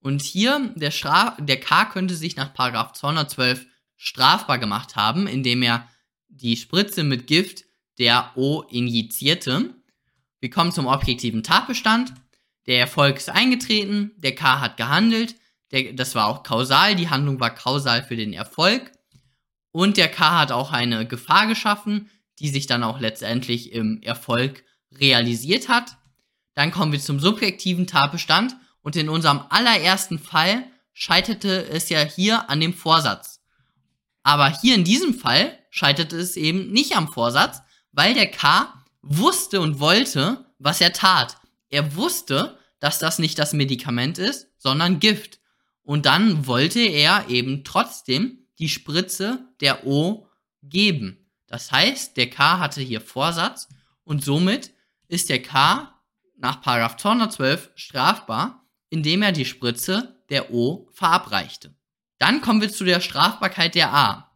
Und 0.00 0.20
hier, 0.20 0.72
der, 0.74 0.90
Straf 0.90 1.36
der 1.38 1.60
K 1.60 1.84
könnte 1.86 2.16
sich 2.16 2.36
nach 2.36 2.52
212 2.52 3.64
strafbar 3.96 4.58
gemacht 4.58 4.96
haben, 4.96 5.28
indem 5.28 5.62
er 5.62 5.88
die 6.28 6.56
Spritze 6.56 7.04
mit 7.04 7.28
Gift 7.28 7.64
der 7.98 8.32
O 8.34 8.62
injizierte. 8.62 9.74
Wir 10.40 10.50
kommen 10.50 10.72
zum 10.72 10.88
objektiven 10.88 11.44
Tatbestand. 11.44 12.12
Der 12.66 12.80
Erfolg 12.80 13.16
ist 13.16 13.30
eingetreten, 13.30 14.10
der 14.16 14.34
K 14.34 14.60
hat 14.60 14.76
gehandelt, 14.76 15.36
der, 15.70 15.92
das 15.92 16.14
war 16.14 16.26
auch 16.26 16.42
kausal, 16.42 16.96
die 16.96 17.08
Handlung 17.08 17.40
war 17.40 17.54
kausal 17.54 18.02
für 18.02 18.16
den 18.16 18.32
Erfolg. 18.32 18.91
Und 19.72 19.96
der 19.96 20.08
K 20.08 20.38
hat 20.38 20.52
auch 20.52 20.70
eine 20.70 21.06
Gefahr 21.06 21.46
geschaffen, 21.46 22.10
die 22.38 22.48
sich 22.48 22.66
dann 22.66 22.84
auch 22.84 23.00
letztendlich 23.00 23.72
im 23.72 24.00
Erfolg 24.02 24.64
realisiert 24.92 25.68
hat. 25.68 25.96
Dann 26.54 26.70
kommen 26.70 26.92
wir 26.92 27.00
zum 27.00 27.18
subjektiven 27.18 27.86
Tatbestand 27.86 28.54
und 28.82 28.96
in 28.96 29.08
unserem 29.08 29.40
allerersten 29.48 30.18
Fall 30.18 30.64
scheiterte 30.92 31.66
es 31.68 31.88
ja 31.88 32.00
hier 32.00 32.50
an 32.50 32.60
dem 32.60 32.74
Vorsatz. 32.74 33.40
Aber 34.22 34.48
hier 34.60 34.74
in 34.74 34.84
diesem 34.84 35.14
Fall 35.14 35.58
scheiterte 35.70 36.16
es 36.16 36.36
eben 36.36 36.70
nicht 36.70 36.96
am 36.96 37.08
Vorsatz, 37.08 37.62
weil 37.92 38.14
der 38.14 38.30
K 38.30 38.72
wusste 39.00 39.60
und 39.60 39.80
wollte, 39.80 40.46
was 40.58 40.80
er 40.80 40.92
tat. 40.92 41.38
Er 41.70 41.96
wusste, 41.96 42.58
dass 42.78 42.98
das 42.98 43.18
nicht 43.18 43.38
das 43.38 43.52
Medikament 43.52 44.18
ist, 44.18 44.48
sondern 44.58 45.00
Gift. 45.00 45.40
Und 45.82 46.06
dann 46.06 46.46
wollte 46.46 46.80
er 46.80 47.28
eben 47.28 47.64
trotzdem 47.64 48.41
die 48.62 48.68
Spritze 48.68 49.48
der 49.60 49.88
O 49.88 50.28
geben. 50.62 51.18
Das 51.48 51.72
heißt, 51.72 52.16
der 52.16 52.30
K 52.30 52.60
hatte 52.60 52.80
hier 52.80 53.00
Vorsatz 53.00 53.68
und 54.04 54.22
somit 54.22 54.72
ist 55.08 55.30
der 55.30 55.42
K 55.42 56.00
nach 56.36 56.60
212 56.60 57.72
strafbar, 57.74 58.64
indem 58.88 59.22
er 59.22 59.32
die 59.32 59.46
Spritze 59.46 60.22
der 60.30 60.54
O 60.54 60.88
verabreichte. 60.92 61.74
Dann 62.18 62.40
kommen 62.40 62.60
wir 62.60 62.70
zu 62.70 62.84
der 62.84 63.00
Strafbarkeit 63.00 63.74
der 63.74 63.92
A. 63.92 64.32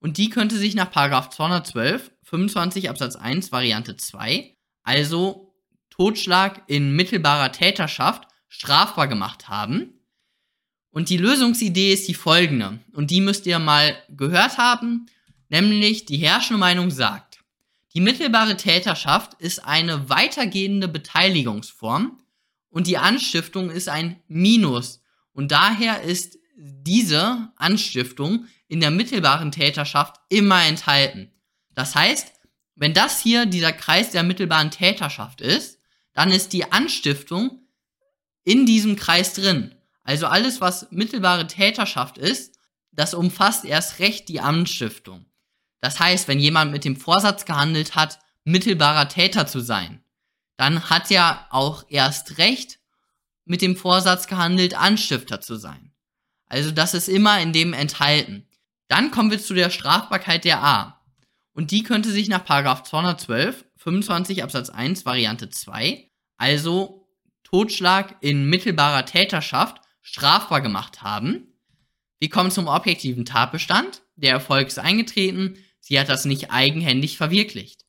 Und 0.00 0.18
die 0.18 0.28
könnte 0.28 0.56
sich 0.56 0.74
nach 0.74 0.90
212, 0.90 2.10
25 2.24 2.90
Absatz 2.90 3.14
1 3.14 3.52
Variante 3.52 3.96
2, 3.96 4.56
also 4.82 5.54
Totschlag 5.90 6.64
in 6.66 6.96
mittelbarer 6.96 7.52
Täterschaft, 7.52 8.26
strafbar 8.48 9.06
gemacht 9.06 9.48
haben. 9.48 9.97
Und 10.90 11.10
die 11.10 11.16
Lösungsidee 11.16 11.92
ist 11.92 12.08
die 12.08 12.14
folgende. 12.14 12.80
Und 12.92 13.10
die 13.10 13.20
müsst 13.20 13.46
ihr 13.46 13.58
mal 13.58 13.96
gehört 14.08 14.58
haben. 14.58 15.06
Nämlich 15.48 16.04
die 16.04 16.16
herrschende 16.16 16.58
Meinung 16.58 16.90
sagt, 16.90 17.38
die 17.94 18.00
mittelbare 18.00 18.56
Täterschaft 18.56 19.34
ist 19.40 19.64
eine 19.64 20.10
weitergehende 20.10 20.88
Beteiligungsform 20.88 22.20
und 22.70 22.86
die 22.86 22.98
Anstiftung 22.98 23.70
ist 23.70 23.88
ein 23.88 24.22
Minus. 24.28 25.00
Und 25.32 25.52
daher 25.52 26.02
ist 26.02 26.38
diese 26.56 27.50
Anstiftung 27.56 28.46
in 28.66 28.80
der 28.80 28.90
mittelbaren 28.90 29.52
Täterschaft 29.52 30.16
immer 30.28 30.64
enthalten. 30.64 31.32
Das 31.74 31.94
heißt, 31.94 32.32
wenn 32.74 32.94
das 32.94 33.20
hier 33.20 33.46
dieser 33.46 33.72
Kreis 33.72 34.10
der 34.10 34.22
mittelbaren 34.22 34.70
Täterschaft 34.70 35.40
ist, 35.40 35.78
dann 36.12 36.30
ist 36.30 36.52
die 36.52 36.70
Anstiftung 36.70 37.62
in 38.44 38.66
diesem 38.66 38.96
Kreis 38.96 39.32
drin. 39.32 39.74
Also 40.08 40.26
alles, 40.26 40.62
was 40.62 40.90
mittelbare 40.90 41.46
Täterschaft 41.46 42.16
ist, 42.16 42.58
das 42.92 43.12
umfasst 43.12 43.66
erst 43.66 43.98
recht 43.98 44.30
die 44.30 44.40
Anstiftung. 44.40 45.26
Das 45.82 46.00
heißt, 46.00 46.28
wenn 46.28 46.38
jemand 46.38 46.72
mit 46.72 46.86
dem 46.86 46.96
Vorsatz 46.96 47.44
gehandelt 47.44 47.94
hat, 47.94 48.18
mittelbarer 48.44 49.10
Täter 49.10 49.46
zu 49.46 49.60
sein, 49.60 50.02
dann 50.56 50.88
hat 50.88 51.10
er 51.10 51.46
auch 51.50 51.84
erst 51.90 52.38
recht 52.38 52.78
mit 53.44 53.60
dem 53.60 53.76
Vorsatz 53.76 54.28
gehandelt, 54.28 54.72
Anstifter 54.72 55.42
zu 55.42 55.56
sein. 55.56 55.92
Also 56.46 56.70
das 56.70 56.94
ist 56.94 57.10
immer 57.10 57.38
in 57.42 57.52
dem 57.52 57.74
enthalten. 57.74 58.48
Dann 58.88 59.10
kommen 59.10 59.30
wir 59.30 59.38
zu 59.38 59.52
der 59.52 59.68
Strafbarkeit 59.68 60.46
der 60.46 60.64
A. 60.64 61.02
Und 61.52 61.70
die 61.70 61.82
könnte 61.82 62.10
sich 62.10 62.30
nach 62.30 62.46
212, 62.46 63.62
25 63.76 64.42
Absatz 64.42 64.70
1 64.70 65.04
Variante 65.04 65.50
2, 65.50 66.10
also 66.38 67.06
Totschlag 67.44 68.16
in 68.22 68.48
mittelbarer 68.48 69.04
Täterschaft, 69.04 69.82
strafbar 70.08 70.62
gemacht 70.62 71.02
haben. 71.02 71.48
Wir 72.18 72.30
kommen 72.30 72.50
zum 72.50 72.66
objektiven 72.66 73.26
Tatbestand. 73.26 74.02
Der 74.16 74.32
Erfolg 74.32 74.68
ist 74.68 74.78
eingetreten, 74.78 75.58
sie 75.80 76.00
hat 76.00 76.08
das 76.08 76.24
nicht 76.24 76.50
eigenhändig 76.50 77.18
verwirklicht. 77.18 77.84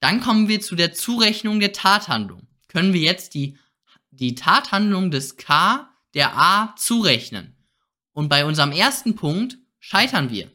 Dann 0.00 0.20
kommen 0.20 0.48
wir 0.48 0.60
zu 0.60 0.74
der 0.74 0.92
Zurechnung 0.92 1.60
der 1.60 1.72
Tathandlung. 1.72 2.48
Können 2.66 2.92
wir 2.92 3.00
jetzt 3.00 3.34
die, 3.34 3.56
die 4.10 4.34
Tathandlung 4.34 5.12
des 5.12 5.36
K 5.36 5.88
der 6.14 6.36
A 6.36 6.74
zurechnen? 6.76 7.54
Und 8.12 8.28
bei 8.28 8.44
unserem 8.44 8.72
ersten 8.72 9.14
Punkt 9.14 9.56
scheitern 9.78 10.30
wir. 10.30 10.50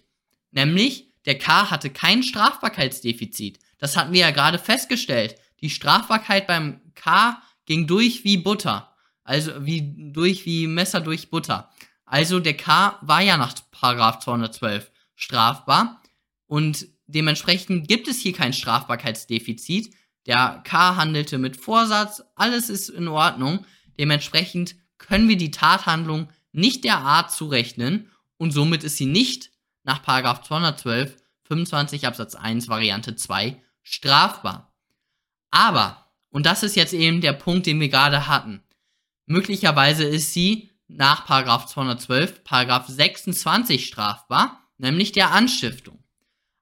Nämlich, 0.52 1.14
der 1.26 1.38
K 1.38 1.72
hatte 1.72 1.90
kein 1.90 2.22
Strafbarkeitsdefizit. 2.22 3.60
Das 3.78 3.96
hatten 3.96 4.12
wir 4.12 4.22
ja 4.22 4.32
gerade 4.32 4.60
festgestellt. 4.60 5.36
Die 5.62 5.70
Strafbarkeit 5.70 6.48
beim 6.48 6.82
K 6.96 7.42
ging 7.66 7.88
durch 7.88 8.26
wie 8.26 8.38
Butter. 8.38 8.94
Also 9.28 9.66
wie 9.66 9.94
durch 10.14 10.46
wie 10.46 10.68
Messer 10.68 11.02
durch 11.02 11.30
Butter. 11.30 11.70
Also 12.06 12.40
der 12.40 12.56
K 12.56 12.98
war 13.02 13.22
ja 13.22 13.36
nach 13.36 13.54
Paragraph 13.72 14.20
212 14.20 14.90
strafbar 15.16 16.02
und 16.46 16.88
dementsprechend 17.08 17.90
gibt 17.90 18.08
es 18.08 18.20
hier 18.20 18.32
kein 18.32 18.54
Strafbarkeitsdefizit. 18.54 19.94
Der 20.28 20.62
K 20.64 20.96
handelte 20.96 21.40
mit 21.40 21.58
Vorsatz, 21.58 22.24
alles 22.36 22.70
ist 22.70 22.88
in 22.88 23.10
Ordnung. 23.10 23.66
Dementsprechend 24.00 24.78
können 24.98 25.28
wir 25.28 25.36
die 25.36 25.52
Tathandlung 25.52 26.30
nicht 26.54 26.86
der 26.86 27.00
Art 27.00 27.30
zurechnen 27.30 28.10
und 28.38 28.52
somit 28.52 28.86
ist 28.86 28.96
sie 28.96 29.08
nicht 29.08 29.52
nach 29.84 30.02
212 30.02 31.18
25 31.44 32.08
Absatz 32.08 32.36
1 32.36 32.70
Variante 32.70 33.18
2 33.18 33.62
strafbar. 33.84 34.74
Aber, 35.52 36.14
und 36.30 36.46
das 36.46 36.64
ist 36.64 36.78
jetzt 36.78 36.94
eben 36.94 37.20
der 37.20 37.34
Punkt, 37.34 37.66
den 37.66 37.82
wir 37.82 37.90
gerade 37.90 38.28
hatten, 38.28 38.64
möglicherweise 39.28 40.04
ist 40.04 40.34
sie 40.34 40.72
nach 40.88 41.26
212 41.26 42.44
Paragraph 42.44 42.88
26 42.88 43.86
strafbar, 43.86 44.64
nämlich 44.78 45.12
der 45.12 45.32
Anstiftung. 45.32 46.04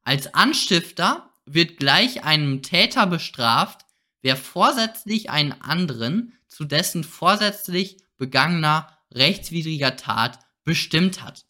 Als 0.04 0.34
Anstifter 0.34 1.32
wird 1.46 1.78
gleich 1.78 2.24
einem 2.24 2.62
Täter 2.62 3.08
bestraft, 3.08 3.86
wer 4.22 4.36
vorsätzlich 4.36 5.30
einen 5.30 5.54
anderen 5.54 6.34
zu 6.48 6.66
dessen 6.66 7.04
vorsätzlich 7.04 7.98
begangener 8.18 8.88
rechtswidriger 9.12 9.96
Tat 9.96 10.40
bestimmt 10.64 11.24
hat. 11.24 11.46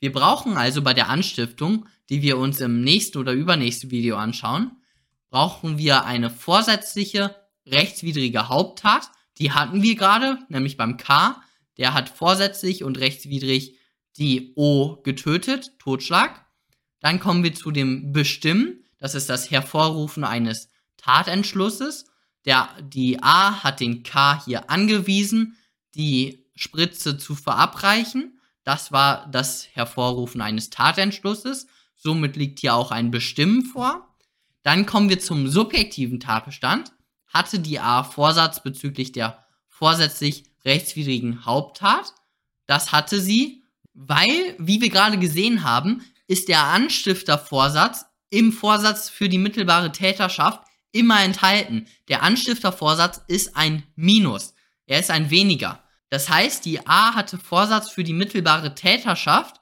Wir 0.00 0.12
brauchen 0.12 0.56
also 0.56 0.82
bei 0.82 0.94
der 0.94 1.08
Anstiftung, 1.08 1.86
die 2.08 2.22
wir 2.22 2.38
uns 2.38 2.60
im 2.60 2.80
nächsten 2.82 3.18
oder 3.18 3.32
übernächsten 3.32 3.90
Video 3.90 4.16
anschauen, 4.16 4.72
brauchen 5.30 5.78
wir 5.78 6.04
eine 6.04 6.30
vorsätzliche 6.30 7.36
rechtswidrige 7.66 8.48
Haupttat. 8.48 9.10
Die 9.40 9.52
hatten 9.52 9.82
wir 9.82 9.96
gerade, 9.96 10.38
nämlich 10.48 10.76
beim 10.76 10.98
K. 10.98 11.42
Der 11.78 11.94
hat 11.94 12.10
vorsätzlich 12.10 12.84
und 12.84 12.98
rechtswidrig 12.98 13.78
die 14.18 14.52
O 14.54 15.00
getötet, 15.02 15.78
Totschlag. 15.78 16.44
Dann 17.00 17.20
kommen 17.20 17.42
wir 17.42 17.54
zu 17.54 17.70
dem 17.70 18.12
Bestimmen. 18.12 18.84
Das 18.98 19.14
ist 19.14 19.30
das 19.30 19.50
Hervorrufen 19.50 20.24
eines 20.24 20.68
Tatentschlusses. 20.98 22.04
Der, 22.44 22.68
die 22.82 23.22
A 23.22 23.64
hat 23.64 23.80
den 23.80 24.02
K 24.02 24.44
hier 24.44 24.68
angewiesen. 24.68 25.56
Die 25.94 26.46
Spritze 26.54 27.16
zu 27.16 27.34
verabreichen. 27.34 28.38
Das 28.62 28.92
war 28.92 29.26
das 29.30 29.68
Hervorrufen 29.72 30.42
eines 30.42 30.68
Tatentschlusses. 30.68 31.66
Somit 31.96 32.36
liegt 32.36 32.60
hier 32.60 32.74
auch 32.74 32.90
ein 32.90 33.10
Bestimmen 33.10 33.64
vor. 33.64 34.14
Dann 34.62 34.84
kommen 34.84 35.08
wir 35.08 35.18
zum 35.18 35.48
subjektiven 35.48 36.20
Tatbestand. 36.20 36.92
Hatte 37.30 37.60
die 37.60 37.78
A 37.78 38.02
Vorsatz 38.02 38.62
bezüglich 38.62 39.12
der 39.12 39.44
vorsätzlich 39.68 40.44
rechtswidrigen 40.64 41.46
Haupttat? 41.46 42.12
Das 42.66 42.92
hatte 42.92 43.20
sie, 43.20 43.64
weil, 43.94 44.54
wie 44.58 44.80
wir 44.80 44.90
gerade 44.90 45.18
gesehen 45.18 45.64
haben, 45.64 46.04
ist 46.26 46.48
der 46.48 46.64
Anstiftervorsatz 46.64 48.06
im 48.30 48.52
Vorsatz 48.52 49.08
für 49.08 49.28
die 49.28 49.38
mittelbare 49.38 49.92
Täterschaft 49.92 50.62
immer 50.92 51.22
enthalten. 51.22 51.86
Der 52.08 52.22
Anstiftervorsatz 52.22 53.22
ist 53.28 53.56
ein 53.56 53.84
Minus. 53.96 54.54
Er 54.86 55.00
ist 55.00 55.10
ein 55.10 55.30
weniger. 55.30 55.82
Das 56.08 56.28
heißt, 56.28 56.64
die 56.64 56.86
A 56.86 57.14
hatte 57.14 57.38
Vorsatz 57.38 57.90
für 57.90 58.02
die 58.04 58.12
mittelbare 58.12 58.74
Täterschaft 58.74 59.60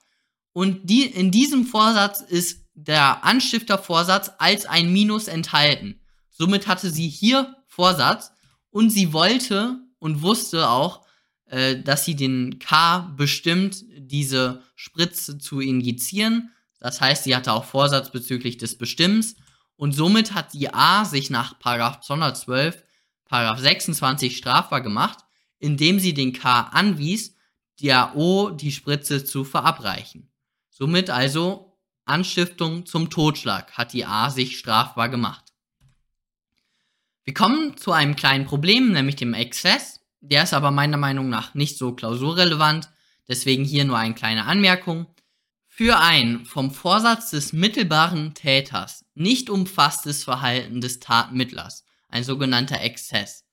und 0.53 0.89
die, 0.89 1.05
in 1.05 1.31
diesem 1.31 1.67
Vorsatz 1.67 2.21
ist 2.21 2.65
der 2.75 3.25
Anstiftervorsatz 3.25 4.33
als 4.39 4.65
ein 4.65 4.93
Minus 4.93 5.29
enthalten. 5.29 6.01
Somit 6.31 6.67
hatte 6.67 6.91
sie 6.91 7.09
hier 7.09 7.57
Vorsatz 7.79 8.33
und 8.71 8.91
sie 8.91 9.13
wollte 9.13 9.79
und 9.99 10.23
wusste 10.23 10.69
auch, 10.69 11.07
äh, 11.47 11.81
dass 11.81 12.05
sie 12.05 12.17
den 12.17 12.59
K 12.59 13.13
bestimmt, 13.17 13.85
diese 13.97 14.63
Spritze 14.75 15.39
zu 15.39 15.61
injizieren. 15.61 16.51
Das 16.81 17.01
heißt, 17.01 17.25
sie 17.25 17.37
hatte 17.37 17.53
auch 17.53 17.65
Vorsatz 17.65 18.11
bezüglich 18.11 18.57
des 18.57 18.77
Bestimmens 18.77 19.37
und 19.77 19.93
somit 19.93 20.35
hat 20.35 20.55
die 20.55 20.75
A 20.75 21.05
sich 21.05 21.31
nach 21.31 21.59
212, 21.61 22.83
26 23.31 24.37
strafbar 24.37 24.81
gemacht 24.81 25.19
indem 25.59 25.99
sie 25.99 26.15
den 26.15 26.33
K 26.33 26.61
anwies, 26.73 27.35
der 27.81 28.17
O 28.17 28.51
die 28.51 28.73
Spritze 28.73 29.25
zu 29.25 29.45
verabreichen. 29.45 30.31
Somit 30.71 31.11
also 31.11 31.79
Anstiftung 32.05 32.87
zum 32.87 33.11
Totschlag 33.11 33.73
hat 33.73 33.93
die 33.93 34.05
A 34.05 34.31
sich 34.31 34.59
strafbar 34.59 35.09
gemacht. 35.09 35.48
Wir 37.29 37.35
kommen 37.35 37.77
zu 37.77 37.93
einem 37.93 38.17
kleinen 38.17 38.47
Problem, 38.47 38.91
nämlich 38.93 39.17
dem 39.17 39.35
Exzess. 39.35 40.01
Der 40.21 40.45
ist 40.45 40.55
aber 40.55 40.71
meiner 40.71 40.97
Meinung 40.97 41.29
nach 41.29 41.53
nicht 41.53 41.77
so 41.77 41.93
klausurrelevant, 41.93 42.89
deswegen 43.29 43.65
hier 43.65 43.85
nur 43.85 43.99
eine 43.99 44.15
kleine 44.15 44.47
Anmerkung. 44.47 45.07
Für 45.67 45.99
ein 45.99 46.47
vom 46.47 46.71
Vorsatz 46.71 47.29
des 47.29 47.53
mittelbaren 47.53 48.33
Täters 48.33 49.05
nicht 49.13 49.51
umfasstes 49.51 50.25
Verhalten 50.25 50.81
des 50.81 51.01
Tatmittlers, 51.01 51.85
ein 52.09 52.25
sogenannter 52.25 52.81
Exzess, 52.81 53.45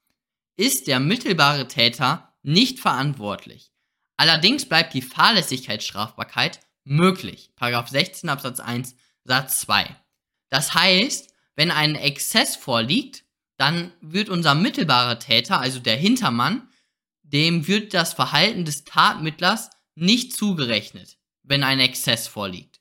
ist 0.55 0.87
der 0.87 1.01
mittelbare 1.01 1.67
Täter 1.67 2.33
nicht 2.43 2.79
verantwortlich. 2.79 3.73
Allerdings 4.15 4.69
bleibt 4.69 4.93
die 4.93 5.01
Fahrlässigkeitsstrafbarkeit 5.01 6.61
möglich. 6.85 7.51
Paragraph 7.57 7.89
16 7.89 8.29
Absatz 8.29 8.61
1 8.61 8.95
Satz 9.25 9.59
2. 9.59 9.93
Das 10.47 10.73
heißt, 10.73 11.33
wenn 11.57 11.71
ein 11.71 11.95
Exzess 11.95 12.55
vorliegt, 12.55 13.24
dann 13.57 13.91
wird 14.01 14.29
unser 14.29 14.55
mittelbarer 14.55 15.19
Täter, 15.19 15.59
also 15.59 15.79
der 15.79 15.95
Hintermann, 15.95 16.69
dem 17.23 17.67
wird 17.67 17.93
das 17.93 18.13
Verhalten 18.13 18.65
des 18.65 18.83
Tatmittlers 18.83 19.69
nicht 19.95 20.33
zugerechnet, 20.33 21.17
wenn 21.43 21.63
ein 21.63 21.79
Exzess 21.79 22.27
vorliegt. 22.27 22.79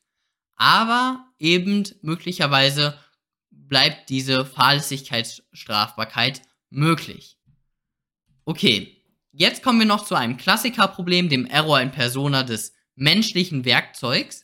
Aber 0.57 1.27
eben 1.39 1.85
möglicherweise 2.03 2.99
bleibt 3.51 4.11
diese 4.11 4.45
Fahrlässigkeitsstrafbarkeit 4.45 6.43
möglich. 6.71 7.39
Okay, 8.45 9.03
jetzt 9.33 9.63
kommen 9.63 9.79
wir 9.79 9.87
noch 9.87 10.05
zu 10.05 10.15
einem 10.15 10.37
Klassikerproblem, 10.37 11.29
dem 11.29 11.47
Error 11.47 11.81
in 11.81 11.93
Persona 11.93 12.43
des 12.43 12.75
menschlichen 12.95 13.65
Werkzeugs. 13.65 14.43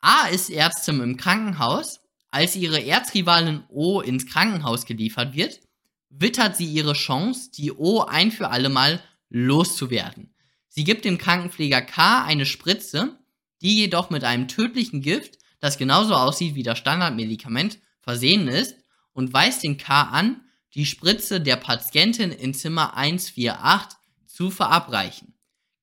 A 0.00 0.26
ist 0.26 0.50
Ärztin 0.50 1.00
im 1.00 1.16
Krankenhaus. 1.16 2.00
Als 2.36 2.54
ihre 2.54 2.84
Erzrivalin 2.84 3.64
O 3.70 4.02
ins 4.02 4.26
Krankenhaus 4.26 4.84
geliefert 4.84 5.34
wird, 5.34 5.58
wittert 6.10 6.54
sie 6.54 6.66
ihre 6.66 6.92
Chance, 6.92 7.50
die 7.50 7.72
O 7.72 8.02
ein 8.02 8.30
für 8.30 8.50
alle 8.50 8.68
Mal 8.68 9.00
loszuwerden. 9.30 10.34
Sie 10.68 10.84
gibt 10.84 11.06
dem 11.06 11.16
Krankenpfleger 11.16 11.80
K 11.80 12.26
eine 12.26 12.44
Spritze, 12.44 13.18
die 13.62 13.76
jedoch 13.76 14.10
mit 14.10 14.22
einem 14.22 14.48
tödlichen 14.48 15.00
Gift, 15.00 15.38
das 15.60 15.78
genauso 15.78 16.12
aussieht 16.14 16.54
wie 16.54 16.62
das 16.62 16.76
Standardmedikament, 16.76 17.78
versehen 18.02 18.48
ist 18.48 18.76
und 19.14 19.32
weist 19.32 19.62
den 19.62 19.78
K 19.78 20.02
an, 20.02 20.42
die 20.74 20.84
Spritze 20.84 21.40
der 21.40 21.56
Patientin 21.56 22.32
in 22.32 22.52
Zimmer 22.52 22.98
148 22.98 23.96
zu 24.26 24.50
verabreichen. 24.50 25.32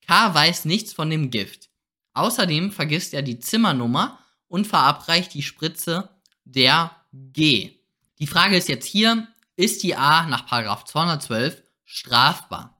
K 0.05 0.31
weiß 0.35 0.65
nichts 0.65 0.93
von 0.93 1.09
dem 1.09 1.31
Gift. 1.31 1.71
Außerdem 2.13 2.71
vergisst 2.71 3.15
er 3.15 3.23
die 3.23 3.39
Zimmernummer 3.39 4.19
und 4.47 4.67
verabreicht 4.67 5.33
die 5.33 5.41
Spritze 5.41 6.12
der 6.45 6.95
G. 7.11 7.71
Die 8.19 8.27
Frage 8.27 8.57
ist 8.57 8.69
jetzt 8.69 8.85
hier, 8.85 9.27
ist 9.55 9.83
die 9.83 9.95
A 9.95 10.27
nach 10.27 10.45
212 10.85 11.61
strafbar? 11.83 12.77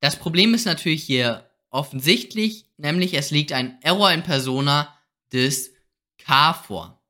Das 0.00 0.18
Problem 0.18 0.54
ist 0.54 0.64
natürlich 0.66 1.02
hier 1.02 1.50
offensichtlich, 1.70 2.66
nämlich 2.76 3.14
es 3.14 3.30
liegt 3.30 3.52
ein 3.52 3.80
Error 3.82 4.12
in 4.12 4.22
Persona 4.22 4.96
des 5.32 5.72
K 6.18 6.54
vor. 6.54 7.02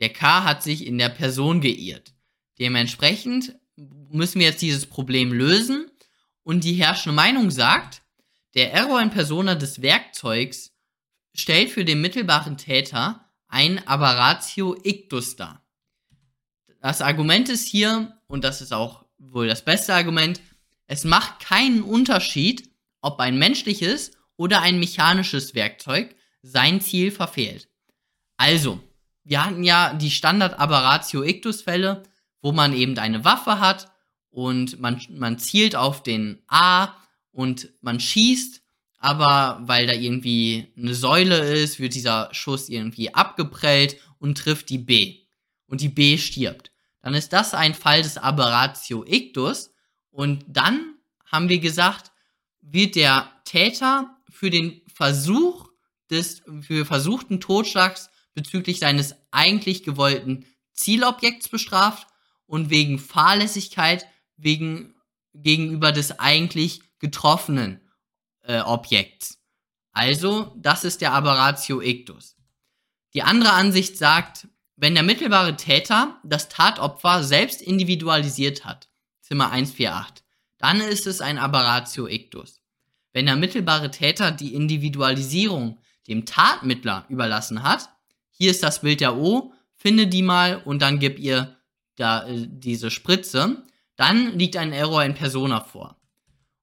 Der 0.00 0.10
K 0.10 0.44
hat 0.44 0.62
sich 0.62 0.86
in 0.86 0.98
der 0.98 1.10
Person 1.10 1.60
geirrt. 1.60 2.12
Dementsprechend 2.58 3.54
müssen 3.76 4.40
wir 4.40 4.48
jetzt 4.48 4.62
dieses 4.62 4.86
Problem 4.86 5.32
lösen 5.32 5.90
und 6.42 6.64
die 6.64 6.74
herrschende 6.74 7.14
Meinung 7.14 7.50
sagt, 7.50 8.02
der 8.54 8.72
Error 8.72 9.00
in 9.00 9.10
Persona 9.10 9.54
des 9.54 9.80
Werkzeugs 9.80 10.72
stellt 11.34 11.70
für 11.70 11.84
den 11.84 12.00
mittelbaren 12.00 12.58
Täter 12.58 13.21
ein 13.52 13.86
Aberratio 13.86 14.76
Ictus 14.82 15.36
dar. 15.36 15.62
Das 16.80 17.02
Argument 17.02 17.50
ist 17.50 17.68
hier, 17.68 18.18
und 18.26 18.44
das 18.44 18.62
ist 18.62 18.72
auch 18.72 19.04
wohl 19.18 19.46
das 19.46 19.62
beste 19.64 19.94
Argument, 19.94 20.40
es 20.86 21.04
macht 21.04 21.40
keinen 21.40 21.82
Unterschied, 21.82 22.70
ob 23.02 23.20
ein 23.20 23.38
menschliches 23.38 24.12
oder 24.36 24.62
ein 24.62 24.80
mechanisches 24.80 25.54
Werkzeug 25.54 26.16
sein 26.40 26.80
Ziel 26.80 27.10
verfehlt. 27.10 27.68
Also, 28.38 28.80
wir 29.22 29.44
hatten 29.44 29.64
ja 29.64 29.92
die 29.92 30.10
Standard 30.10 30.58
Aberratio 30.58 31.22
Ictus 31.22 31.60
Fälle, 31.60 32.04
wo 32.40 32.52
man 32.52 32.72
eben 32.72 32.98
eine 32.98 33.24
Waffe 33.24 33.60
hat 33.60 33.92
und 34.30 34.80
man, 34.80 35.00
man 35.10 35.38
zielt 35.38 35.76
auf 35.76 36.02
den 36.02 36.42
A 36.48 36.94
und 37.32 37.68
man 37.82 38.00
schießt, 38.00 38.61
aber 39.02 39.60
weil 39.66 39.88
da 39.88 39.94
irgendwie 39.94 40.72
eine 40.76 40.94
Säule 40.94 41.38
ist, 41.54 41.80
wird 41.80 41.94
dieser 41.94 42.28
Schuss 42.32 42.68
irgendwie 42.68 43.12
abgeprellt 43.12 43.96
und 44.20 44.38
trifft 44.38 44.68
die 44.68 44.78
B. 44.78 45.18
Und 45.66 45.80
die 45.80 45.88
B 45.88 46.16
stirbt. 46.18 46.70
Dann 47.00 47.14
ist 47.14 47.32
das 47.32 47.52
ein 47.52 47.74
Fall 47.74 48.02
des 48.02 48.16
Aberratio 48.16 49.04
Ictus 49.04 49.74
und 50.10 50.44
dann 50.46 50.94
haben 51.26 51.48
wir 51.48 51.58
gesagt, 51.58 52.12
wird 52.60 52.94
der 52.94 53.28
Täter 53.44 54.16
für 54.30 54.50
den 54.50 54.80
Versuch 54.86 55.68
des, 56.08 56.42
für 56.60 56.84
versuchten 56.84 57.40
Totschlags 57.40 58.08
bezüglich 58.34 58.78
seines 58.78 59.16
eigentlich 59.32 59.82
gewollten 59.82 60.46
Zielobjekts 60.74 61.48
bestraft 61.48 62.06
und 62.46 62.70
wegen 62.70 63.00
Fahrlässigkeit 63.00 64.06
wegen 64.36 64.94
gegenüber 65.34 65.90
des 65.90 66.20
eigentlich 66.20 66.82
getroffenen 67.00 67.81
äh, 68.42 68.60
Objekts. 68.60 69.38
Also, 69.92 70.54
das 70.56 70.84
ist 70.84 71.00
der 71.00 71.12
Aberratio 71.12 71.80
Ictus. 71.80 72.36
Die 73.14 73.22
andere 73.22 73.52
Ansicht 73.52 73.98
sagt, 73.98 74.48
wenn 74.76 74.94
der 74.94 75.02
mittelbare 75.02 75.56
Täter 75.56 76.18
das 76.24 76.48
Tatopfer 76.48 77.22
selbst 77.22 77.60
individualisiert 77.60 78.64
hat, 78.64 78.88
Zimmer 79.20 79.50
148, 79.50 80.24
dann 80.58 80.80
ist 80.80 81.06
es 81.06 81.20
ein 81.20 81.38
Aberratio 81.38 82.08
Ictus. 82.08 82.60
Wenn 83.12 83.26
der 83.26 83.36
mittelbare 83.36 83.90
Täter 83.90 84.30
die 84.30 84.54
Individualisierung 84.54 85.78
dem 86.08 86.24
Tatmittler 86.24 87.04
überlassen 87.08 87.62
hat, 87.62 87.90
hier 88.30 88.50
ist 88.50 88.62
das 88.62 88.80
Bild 88.80 89.00
der 89.00 89.16
O, 89.16 89.52
finde 89.76 90.06
die 90.06 90.22
mal 90.22 90.56
und 90.56 90.80
dann 90.80 90.98
gib 90.98 91.18
ihr 91.18 91.56
da 91.96 92.26
äh, 92.26 92.46
diese 92.48 92.90
Spritze, 92.90 93.62
dann 93.96 94.38
liegt 94.38 94.56
ein 94.56 94.72
Error 94.72 95.04
in 95.04 95.14
Persona 95.14 95.60
vor. 95.60 96.00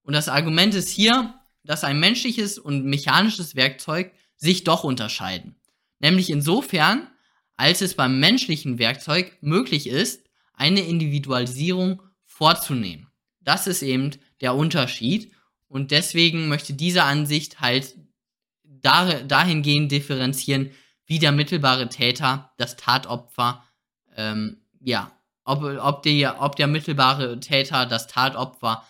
Und 0.02 0.14
das 0.14 0.28
Argument 0.28 0.74
ist 0.74 0.90
hier, 0.90 1.39
dass 1.64 1.84
ein 1.84 2.00
menschliches 2.00 2.58
und 2.58 2.86
mechanisches 2.86 3.56
Werkzeug 3.56 4.12
sich 4.36 4.64
doch 4.64 4.84
unterscheiden. 4.84 5.56
Nämlich 6.00 6.30
insofern, 6.30 7.08
als 7.58 7.82
es 7.82 7.96
beim 7.96 8.20
menschlichen 8.20 8.80
Werkzeug 8.80 9.38
möglich 9.42 9.88
ist, 9.88 10.24
eine 10.54 10.82
Individualisierung 10.82 12.02
vorzunehmen. 12.26 13.08
Das 13.42 13.68
ist 13.68 13.82
eben 13.82 14.12
der 14.42 14.56
Unterschied 14.56 15.32
und 15.68 15.92
deswegen 15.92 16.48
möchte 16.48 16.74
diese 16.74 17.04
Ansicht 17.04 17.60
halt 17.60 17.96
dahingehend 18.82 19.92
differenzieren, 19.92 20.72
wie 21.06 21.20
der 21.20 21.32
mittelbare 21.32 21.90
Täter 21.90 22.54
das 22.58 22.78
Tatopfer 22.78 23.64
ähm, 24.16 24.58
ja, 24.82 25.12
ob, 25.46 25.64
ob, 25.64 26.04
die, 26.04 26.28
ob 26.28 26.56
der 26.56 26.68
mittelbare 26.68 27.40
Täter 27.40 27.86
das 27.86 28.08
Tatopfer 28.08 28.86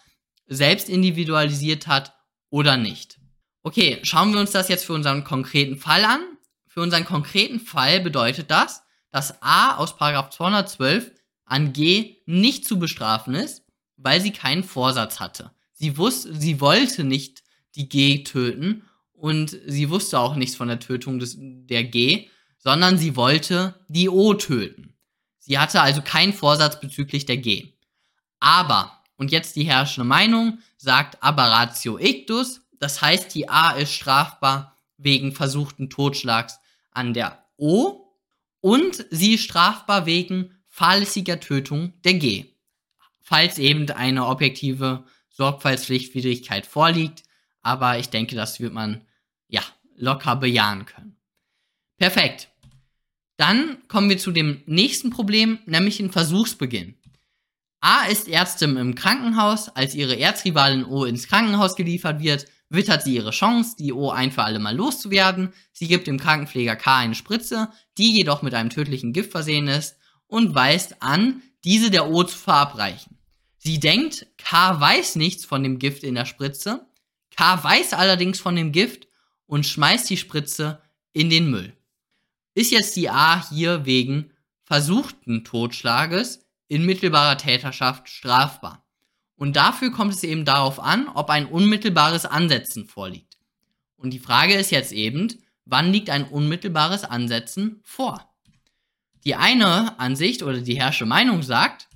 selbst 0.47 0.89
individualisiert 0.89 1.87
hat 1.87 2.13
oder 2.49 2.77
nicht. 2.77 3.19
Okay, 3.63 3.99
schauen 4.03 4.33
wir 4.33 4.39
uns 4.39 4.51
das 4.51 4.69
jetzt 4.69 4.85
für 4.85 4.93
unseren 4.93 5.23
konkreten 5.23 5.77
Fall 5.77 6.05
an. 6.05 6.21
Für 6.67 6.81
unseren 6.81 7.05
konkreten 7.05 7.59
Fall 7.59 7.99
bedeutet 7.99 8.49
das, 8.51 8.83
dass 9.11 9.41
A 9.41 9.75
aus 9.75 9.95
212 9.97 11.11
an 11.45 11.73
G 11.73 12.17
nicht 12.25 12.65
zu 12.65 12.79
bestrafen 12.79 13.33
ist, 13.33 13.63
weil 13.97 14.21
sie 14.21 14.31
keinen 14.31 14.63
Vorsatz 14.63 15.19
hatte. 15.19 15.51
Sie 15.73 15.97
wusste, 15.97 16.33
sie 16.33 16.61
wollte 16.61 17.03
nicht 17.03 17.43
die 17.75 17.89
G 17.89 18.23
töten 18.23 18.83
und 19.13 19.57
sie 19.65 19.89
wusste 19.89 20.19
auch 20.19 20.35
nichts 20.35 20.55
von 20.55 20.67
der 20.67 20.79
Tötung 20.79 21.19
des, 21.19 21.35
der 21.39 21.83
G, 21.83 22.27
sondern 22.57 22.97
sie 22.97 23.15
wollte 23.15 23.75
die 23.87 24.09
O 24.09 24.33
töten. 24.33 24.93
Sie 25.39 25.57
hatte 25.57 25.81
also 25.81 26.01
keinen 26.01 26.33
Vorsatz 26.33 26.79
bezüglich 26.79 27.25
der 27.25 27.37
G. 27.37 27.73
Aber, 28.39 29.03
und 29.17 29.31
jetzt 29.31 29.55
die 29.55 29.63
herrschende 29.63 30.07
Meinung, 30.07 30.59
sagt 30.79 31.21
Aberratio 31.21 31.99
ictus, 31.99 32.61
das 32.79 33.01
heißt, 33.01 33.35
die 33.35 33.49
A 33.49 33.71
ist 33.71 33.91
strafbar 33.91 34.77
wegen 34.97 35.33
versuchten 35.33 35.89
Totschlags 35.89 36.59
an 36.91 37.13
der 37.13 37.45
O 37.57 38.15
und 38.61 39.05
sie 39.11 39.35
ist 39.35 39.43
strafbar 39.43 40.05
wegen 40.05 40.55
fahrlässiger 40.67 41.39
Tötung 41.41 41.93
der 42.03 42.13
G. 42.15 42.45
Falls 43.19 43.59
eben 43.59 43.91
eine 43.91 44.25
objektive 44.25 45.03
Sorgfaltspflichtwidrigkeit 45.29 46.65
vorliegt, 46.65 47.23
aber 47.61 47.99
ich 47.99 48.09
denke, 48.09 48.35
das 48.35 48.61
wird 48.61 48.73
man 48.73 49.05
ja 49.47 49.61
locker 49.95 50.37
bejahen 50.37 50.85
können. 50.85 51.17
Perfekt. 51.97 52.47
Dann 53.35 53.85
kommen 53.89 54.09
wir 54.09 54.17
zu 54.17 54.31
dem 54.31 54.63
nächsten 54.65 55.09
Problem, 55.09 55.59
nämlich 55.65 55.97
den 55.97 56.11
Versuchsbeginn. 56.11 56.95
A 57.81 58.05
ist 58.05 58.27
Ärztin 58.27 58.77
im 58.77 58.95
Krankenhaus. 58.95 59.69
Als 59.69 59.95
ihre 59.95 60.19
Erzrivalin 60.19 60.85
O 60.85 61.05
ins 61.05 61.27
Krankenhaus 61.27 61.75
geliefert 61.75 62.21
wird, 62.21 62.45
wittert 62.69 63.03
sie 63.03 63.15
ihre 63.15 63.31
Chance, 63.31 63.75
die 63.79 63.93
O 63.93 64.09
ein 64.09 64.31
für 64.31 64.43
alle 64.43 64.59
Mal 64.59 64.75
loszuwerden. 64.75 65.53
Sie 65.71 65.87
gibt 65.87 66.07
dem 66.07 66.19
Krankenpfleger 66.19 66.75
K 66.75 66.97
eine 66.97 67.15
Spritze, 67.15 67.69
die 67.97 68.11
jedoch 68.17 68.41
mit 68.41 68.53
einem 68.53 68.69
tödlichen 68.69 69.13
Gift 69.13 69.31
versehen 69.31 69.67
ist 69.67 69.97
und 70.27 70.55
weist 70.55 71.01
an, 71.01 71.41
diese 71.63 71.89
der 71.89 72.09
O 72.09 72.23
zu 72.23 72.37
verabreichen. 72.37 73.17
Sie 73.57 73.79
denkt, 73.79 74.27
K 74.37 74.79
weiß 74.79 75.15
nichts 75.15 75.45
von 75.45 75.63
dem 75.63 75.79
Gift 75.79 76.03
in 76.03 76.15
der 76.15 76.25
Spritze. 76.25 76.87
K 77.35 77.63
weiß 77.63 77.93
allerdings 77.93 78.39
von 78.39 78.55
dem 78.55 78.71
Gift 78.71 79.07
und 79.45 79.65
schmeißt 79.65 80.09
die 80.09 80.17
Spritze 80.17 80.81
in 81.13 81.29
den 81.29 81.49
Müll 81.49 81.73
ist 82.59 82.71
jetzt 82.71 82.95
die 82.97 83.09
A 83.09 83.47
hier 83.49 83.85
wegen 83.85 84.31
versuchten 84.63 85.45
Totschlages 85.45 86.45
in 86.69 86.85
mittelbarer 86.85 87.37
Täterschaft 87.37 88.07
strafbar. 88.07 88.85
Und 89.35 89.55
dafür 89.55 89.91
kommt 89.91 90.13
es 90.13 90.23
eben 90.23 90.45
darauf 90.45 90.79
an, 90.79 91.09
ob 91.09 91.29
ein 91.29 91.45
unmittelbares 91.45 92.25
Ansetzen 92.25 92.85
vorliegt. 92.85 93.37
Und 93.97 94.11
die 94.11 94.19
Frage 94.19 94.53
ist 94.53 94.71
jetzt 94.71 94.93
eben, 94.93 95.33
wann 95.65 95.91
liegt 95.91 96.09
ein 96.09 96.23
unmittelbares 96.23 97.03
Ansetzen 97.03 97.81
vor? 97.83 98.33
Die 99.25 99.35
eine 99.35 99.99
Ansicht 99.99 100.43
oder 100.43 100.61
die 100.61 100.79
herrsche 100.79 101.05
Meinung 101.05 101.43
sagt, 101.43 101.87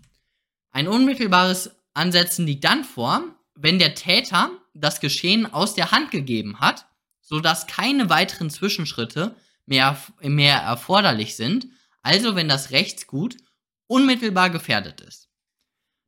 ein 0.71 0.87
unmittelbares 0.87 1.71
Ansetzen 1.93 2.45
liegt 2.45 2.63
dann 2.63 2.83
vor, 2.83 3.23
wenn 3.55 3.79
der 3.79 3.95
Täter 3.95 4.51
das 4.73 4.99
Geschehen 4.99 5.51
aus 5.53 5.75
der 5.75 5.91
Hand 5.91 6.11
gegeben 6.11 6.59
hat, 6.59 6.87
sodass 7.21 7.67
keine 7.67 8.09
weiteren 8.09 8.49
Zwischenschritte 8.49 9.35
mehr, 9.65 9.97
mehr 10.21 10.57
erforderlich 10.57 11.35
sind, 11.35 11.67
also 12.01 12.35
wenn 12.35 12.49
das 12.49 12.71
Rechtsgut 12.71 13.37
unmittelbar 13.87 14.49
gefährdet 14.49 15.01
ist. 15.01 15.29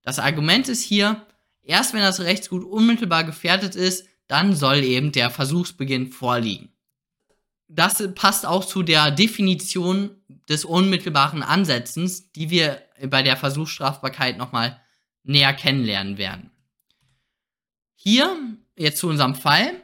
Das 0.02 0.20
Argument 0.20 0.68
ist 0.68 0.84
hier, 0.84 1.26
erst 1.64 1.94
wenn 1.94 2.02
das 2.02 2.20
Rechtsgut 2.20 2.64
unmittelbar 2.64 3.24
gefährdet 3.24 3.76
ist, 3.76 4.08
dann 4.28 4.56
soll 4.56 4.84
eben 4.84 5.12
der 5.12 5.30
Versuchsbeginn 5.30 6.12
vorliegen. 6.12 6.72
Das 7.68 8.04
passt 8.14 8.46
auch 8.46 8.64
zu 8.64 8.84
der 8.84 9.12
Definition 9.12 10.12
des 10.48 10.66
unmittelbaren 10.66 11.42
Ansetzens, 11.42 12.32
die 12.32 12.50
wir 12.50 12.82
bei 13.08 13.24
der 13.24 13.38
Versuchsstrafbarkeit 13.38 14.38
nochmal 14.38 14.80
näher 15.24 15.54
kennenlernen 15.54 16.18
werden. 16.18 16.52
Hier, 17.96 18.38
jetzt 18.78 19.00
zu 19.00 19.10
unserem 19.10 19.34
Fall, 19.34 19.82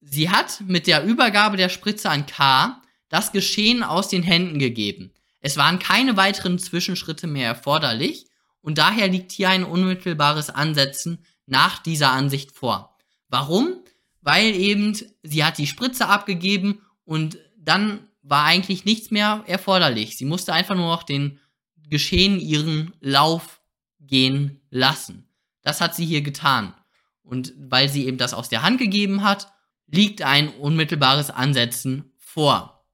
Sie 0.00 0.30
hat 0.30 0.60
mit 0.66 0.86
der 0.86 1.04
Übergabe 1.04 1.56
der 1.56 1.68
Spritze 1.68 2.08
an 2.10 2.26
K 2.26 2.82
das 3.08 3.32
Geschehen 3.32 3.82
aus 3.82 4.08
den 4.08 4.22
Händen 4.22 4.58
gegeben. 4.58 5.12
Es 5.40 5.56
waren 5.56 5.78
keine 5.78 6.16
weiteren 6.16 6.58
Zwischenschritte 6.58 7.26
mehr 7.26 7.46
erforderlich 7.46 8.26
und 8.60 8.78
daher 8.78 9.08
liegt 9.08 9.32
hier 9.32 9.50
ein 9.50 9.64
unmittelbares 9.64 10.50
Ansetzen 10.50 11.24
nach 11.46 11.78
dieser 11.78 12.10
Ansicht 12.10 12.52
vor. 12.52 12.96
Warum? 13.28 13.82
Weil 14.20 14.54
eben 14.54 14.98
sie 15.22 15.44
hat 15.44 15.58
die 15.58 15.66
Spritze 15.66 16.08
abgegeben 16.08 16.82
und 17.04 17.38
dann 17.56 18.08
war 18.22 18.44
eigentlich 18.44 18.84
nichts 18.84 19.10
mehr 19.10 19.44
erforderlich. 19.46 20.16
Sie 20.16 20.24
musste 20.24 20.52
einfach 20.52 20.74
nur 20.74 20.88
noch 20.88 21.02
den 21.02 21.40
Geschehen 21.88 22.38
ihren 22.38 22.92
Lauf 23.00 23.60
gehen 24.00 24.60
lassen. 24.70 25.26
Das 25.62 25.80
hat 25.80 25.94
sie 25.94 26.04
hier 26.04 26.22
getan. 26.22 26.74
Und 27.22 27.52
weil 27.58 27.88
sie 27.88 28.06
eben 28.06 28.18
das 28.18 28.34
aus 28.34 28.48
der 28.48 28.62
Hand 28.62 28.78
gegeben 28.78 29.22
hat, 29.22 29.52
liegt 29.86 30.22
ein 30.22 30.48
unmittelbares 30.48 31.30
Ansetzen 31.30 32.12
vor. 32.18 32.84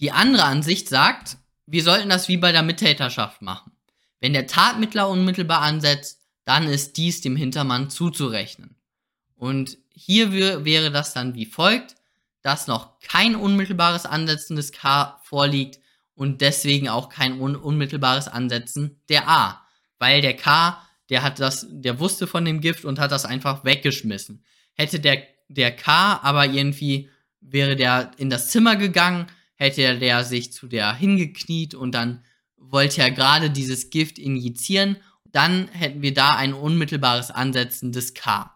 Die 0.00 0.12
andere 0.12 0.44
Ansicht 0.44 0.88
sagt, 0.88 1.38
wir 1.66 1.82
sollten 1.82 2.08
das 2.08 2.28
wie 2.28 2.36
bei 2.36 2.52
der 2.52 2.62
Mittäterschaft 2.62 3.42
machen. 3.42 3.72
Wenn 4.20 4.32
der 4.32 4.46
Tatmittler 4.46 5.08
unmittelbar 5.08 5.60
ansetzt, 5.60 6.20
dann 6.44 6.68
ist 6.68 6.96
dies 6.96 7.20
dem 7.20 7.36
Hintermann 7.36 7.90
zuzurechnen. 7.90 8.76
Und 9.36 9.78
hier 9.90 10.32
wäre 10.32 10.90
das 10.90 11.12
dann 11.12 11.34
wie 11.34 11.46
folgt, 11.46 11.96
dass 12.42 12.66
noch 12.66 13.00
kein 13.00 13.36
unmittelbares 13.36 14.06
Ansetzen 14.06 14.56
des 14.56 14.72
K 14.72 15.20
vorliegt 15.24 15.80
und 16.14 16.40
deswegen 16.40 16.88
auch 16.88 17.08
kein 17.08 17.40
un 17.40 17.56
unmittelbares 17.56 18.28
Ansetzen 18.28 19.00
der 19.08 19.28
A, 19.28 19.66
weil 19.98 20.20
der 20.20 20.36
K, 20.36 20.80
der 21.08 21.22
hat 21.22 21.40
das, 21.40 21.66
der 21.70 21.98
wusste 21.98 22.26
von 22.26 22.44
dem 22.44 22.60
Gift 22.60 22.84
und 22.84 22.98
hat 22.98 23.12
das 23.12 23.24
einfach 23.24 23.64
weggeschmissen. 23.64 24.44
Hätte 24.74 25.00
der 25.00 25.22
der 25.48 25.74
K 25.74 26.20
aber 26.22 26.46
irgendwie 26.46 27.10
wäre 27.40 27.76
der 27.76 28.12
in 28.16 28.30
das 28.30 28.48
Zimmer 28.48 28.76
gegangen, 28.76 29.26
hätte 29.56 29.98
der 29.98 30.24
sich 30.24 30.52
zu 30.52 30.66
der 30.66 30.94
hingekniet 30.94 31.74
und 31.74 31.92
dann 31.92 32.24
wollte 32.56 33.02
er 33.02 33.10
gerade 33.10 33.50
dieses 33.50 33.90
Gift 33.90 34.18
injizieren, 34.18 34.96
dann 35.24 35.68
hätten 35.68 36.02
wir 36.02 36.14
da 36.14 36.36
ein 36.36 36.54
unmittelbares 36.54 37.30
Ansetzen 37.30 37.92
des 37.92 38.14
K. 38.14 38.50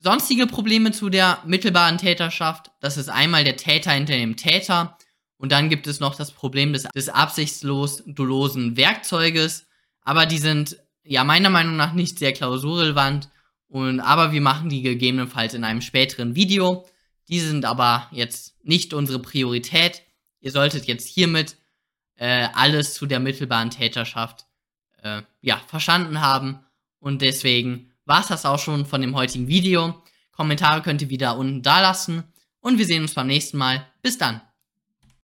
Sonstige 0.00 0.46
Probleme 0.46 0.90
zu 0.90 1.10
der 1.10 1.38
mittelbaren 1.46 1.98
Täterschaft, 1.98 2.72
das 2.80 2.96
ist 2.96 3.08
einmal 3.08 3.44
der 3.44 3.56
Täter 3.56 3.92
hinter 3.92 4.14
dem 4.14 4.36
Täter 4.36 4.98
und 5.36 5.52
dann 5.52 5.68
gibt 5.68 5.86
es 5.86 6.00
noch 6.00 6.14
das 6.14 6.32
Problem 6.32 6.72
des, 6.72 6.84
des 6.94 7.08
absichtslos 7.08 8.02
dolosen 8.06 8.76
Werkzeuges, 8.76 9.66
aber 10.02 10.26
die 10.26 10.38
sind 10.38 10.76
ja 11.04 11.24
meiner 11.24 11.50
Meinung 11.50 11.76
nach 11.76 11.92
nicht 11.92 12.18
sehr 12.18 12.32
klausurrelevant 12.32 13.28
und 13.68 14.00
aber 14.00 14.32
wir 14.32 14.40
machen 14.40 14.68
die 14.68 14.82
gegebenenfalls 14.82 15.54
in 15.54 15.64
einem 15.64 15.80
späteren 15.80 16.34
Video. 16.34 16.86
Die 17.28 17.40
sind 17.40 17.64
aber 17.64 18.08
jetzt 18.10 18.54
nicht 18.62 18.92
unsere 18.92 19.18
Priorität. 19.18 20.02
Ihr 20.42 20.50
solltet 20.52 20.84
jetzt 20.84 21.08
hiermit 21.08 21.56
äh, 22.16 22.48
alles 22.52 22.94
zu 22.94 23.06
der 23.06 23.20
mittelbaren 23.20 23.70
Täterschaft 23.70 24.46
äh, 25.02 25.22
ja 25.40 25.60
verstanden 25.68 26.20
haben 26.20 26.60
und 26.98 27.22
deswegen 27.22 27.90
war 28.04 28.20
es 28.20 28.28
das 28.28 28.44
auch 28.44 28.58
schon 28.58 28.84
von 28.84 29.00
dem 29.00 29.16
heutigen 29.16 29.48
Video. 29.48 30.02
Kommentare 30.32 30.82
könnt 30.82 31.00
ihr 31.00 31.10
wieder 31.10 31.38
unten 31.38 31.62
da 31.62 31.80
lassen 31.80 32.24
und 32.60 32.78
wir 32.78 32.86
sehen 32.86 33.02
uns 33.02 33.14
beim 33.14 33.28
nächsten 33.28 33.56
Mal. 33.56 33.86
Bis 34.02 34.18
dann. 34.18 34.40